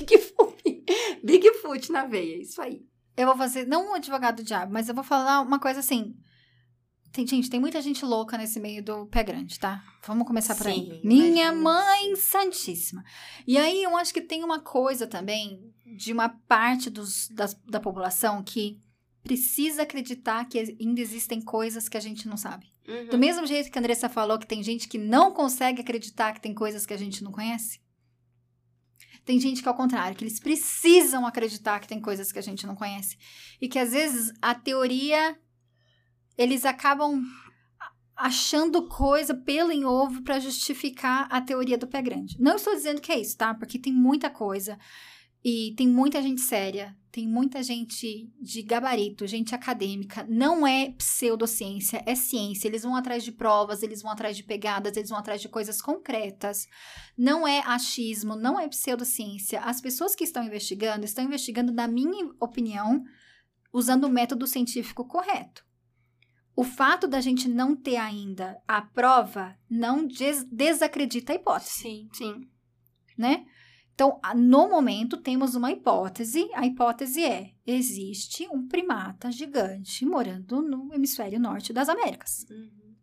[0.00, 0.82] Bigfoot,
[1.22, 2.84] Bigfoot na veia, isso aí.
[3.16, 6.16] Eu vou fazer, não um advogado do diabo, mas eu vou falar uma coisa assim.
[7.12, 9.82] Tem, gente, tem muita gente louca nesse meio do pé grande, tá?
[10.04, 11.00] Vamos começar por Sim, aí.
[11.04, 13.04] Minha mãe santíssima.
[13.46, 17.78] E aí eu acho que tem uma coisa também de uma parte dos, das, da
[17.78, 18.82] população que
[19.26, 22.72] precisa acreditar que ainda existem coisas que a gente não sabe.
[22.86, 23.08] Uhum.
[23.08, 26.40] Do mesmo jeito que a Andressa falou que tem gente que não consegue acreditar que
[26.40, 27.80] tem coisas que a gente não conhece.
[29.24, 32.42] Tem gente que é ao contrário, que eles precisam acreditar que tem coisas que a
[32.42, 33.18] gente não conhece.
[33.60, 35.36] E que às vezes a teoria
[36.38, 37.20] eles acabam
[38.14, 42.36] achando coisa pelo em ovo para justificar a teoria do pé grande.
[42.38, 43.52] Não estou dizendo que é isso, tá?
[43.52, 44.78] Porque tem muita coisa
[45.48, 50.26] e tem muita gente séria, tem muita gente de gabarito, gente acadêmica.
[50.28, 52.66] Não é pseudociência, é ciência.
[52.66, 55.80] Eles vão atrás de provas, eles vão atrás de pegadas, eles vão atrás de coisas
[55.80, 56.66] concretas.
[57.16, 59.60] Não é achismo, não é pseudociência.
[59.60, 63.04] As pessoas que estão investigando, estão investigando, na minha opinião,
[63.72, 65.64] usando o método científico correto.
[66.56, 72.08] O fato da gente não ter ainda a prova não des- desacredita a hipótese Sim.
[72.12, 72.40] Sim.
[73.16, 73.46] né?
[73.96, 76.46] Então, no momento, temos uma hipótese.
[76.52, 82.44] A hipótese é: existe um primata gigante morando no hemisfério norte das Américas.
[82.50, 82.94] Uhum.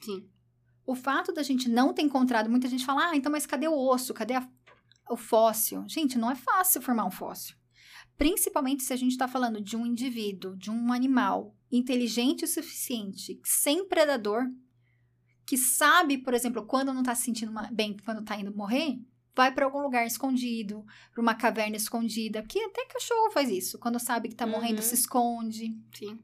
[0.00, 0.28] Sim.
[0.84, 3.78] O fato da gente não ter encontrado, muita gente fala, ah, então, mas cadê o
[3.78, 4.12] osso?
[4.12, 4.48] Cadê a-
[5.08, 5.84] o fóssil?
[5.88, 7.54] Gente, não é fácil formar um fóssil.
[8.16, 13.40] Principalmente se a gente está falando de um indivíduo, de um animal inteligente o suficiente,
[13.44, 14.42] sem predador,
[15.46, 18.98] que sabe, por exemplo, quando não tá se sentindo bem, quando tá indo morrer,
[19.38, 23.78] vai pra algum lugar escondido, pra uma caverna escondida, que até cachorro faz isso.
[23.78, 24.82] Quando sabe que tá morrendo, Uhum.
[24.82, 25.80] se esconde.
[25.94, 26.18] Sim.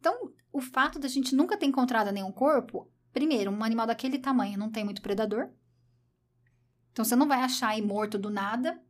[0.00, 4.58] Então, o fato da gente nunca ter encontrado nenhum corpo, primeiro, um animal daquele tamanho
[4.58, 5.50] não tem muito predador.
[6.92, 8.80] Então, você não vai achar aí morto do nada.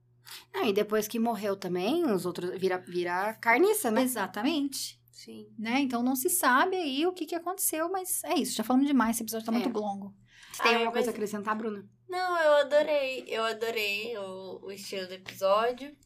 [0.55, 4.03] Não, e depois que morreu também, os outros vira, vira carniça, né?
[4.03, 5.01] Exatamente.
[5.11, 5.49] Sim.
[5.59, 5.81] Né?
[5.81, 8.55] Então, não se sabe aí o que, que aconteceu, mas é isso.
[8.55, 9.59] Já falamos demais, esse episódio tá É.
[9.59, 10.15] muito longo.
[10.59, 11.89] Você tem Ai, alguma coisa a acrescentar, Bruna?
[12.09, 13.25] Não, eu adorei.
[13.29, 15.97] Eu adorei o, o estilo do episódio.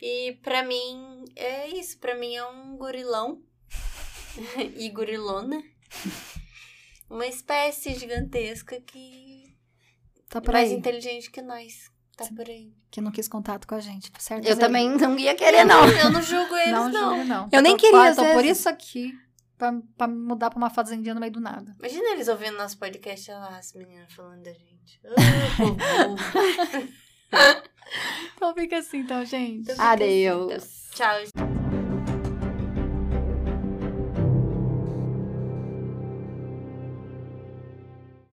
[0.00, 1.98] E pra mim, é isso.
[1.98, 3.42] Pra mim é um gorilão.
[4.78, 5.62] e gorilona.
[7.10, 9.54] Uma espécie gigantesca que
[10.30, 10.76] Tá por mais aí.
[10.78, 11.90] inteligente que nós.
[12.16, 12.72] Tá por aí.
[12.90, 14.46] Que não quis contato com a gente, certo?
[14.46, 14.60] Eu Zé?
[14.60, 15.86] também não ia querer, não.
[15.86, 17.14] Eu não julgo eles, Não, não.
[17.16, 17.48] juro, não.
[17.52, 19.12] Eu nem queria, Eu tô por isso aqui,
[19.62, 21.76] pra, pra mudar pra uma fazendinha no meio do nada.
[21.78, 25.00] Imagina eles ouvindo nosso podcast, olha lá, as meninas falando da gente.
[25.06, 25.12] Ah,
[26.02, 26.16] burro.
[28.34, 29.60] Então fica assim, então, gente.
[29.60, 30.90] Então fica assim, Adeus.
[30.92, 31.22] então.
[31.30, 31.51] Tchau,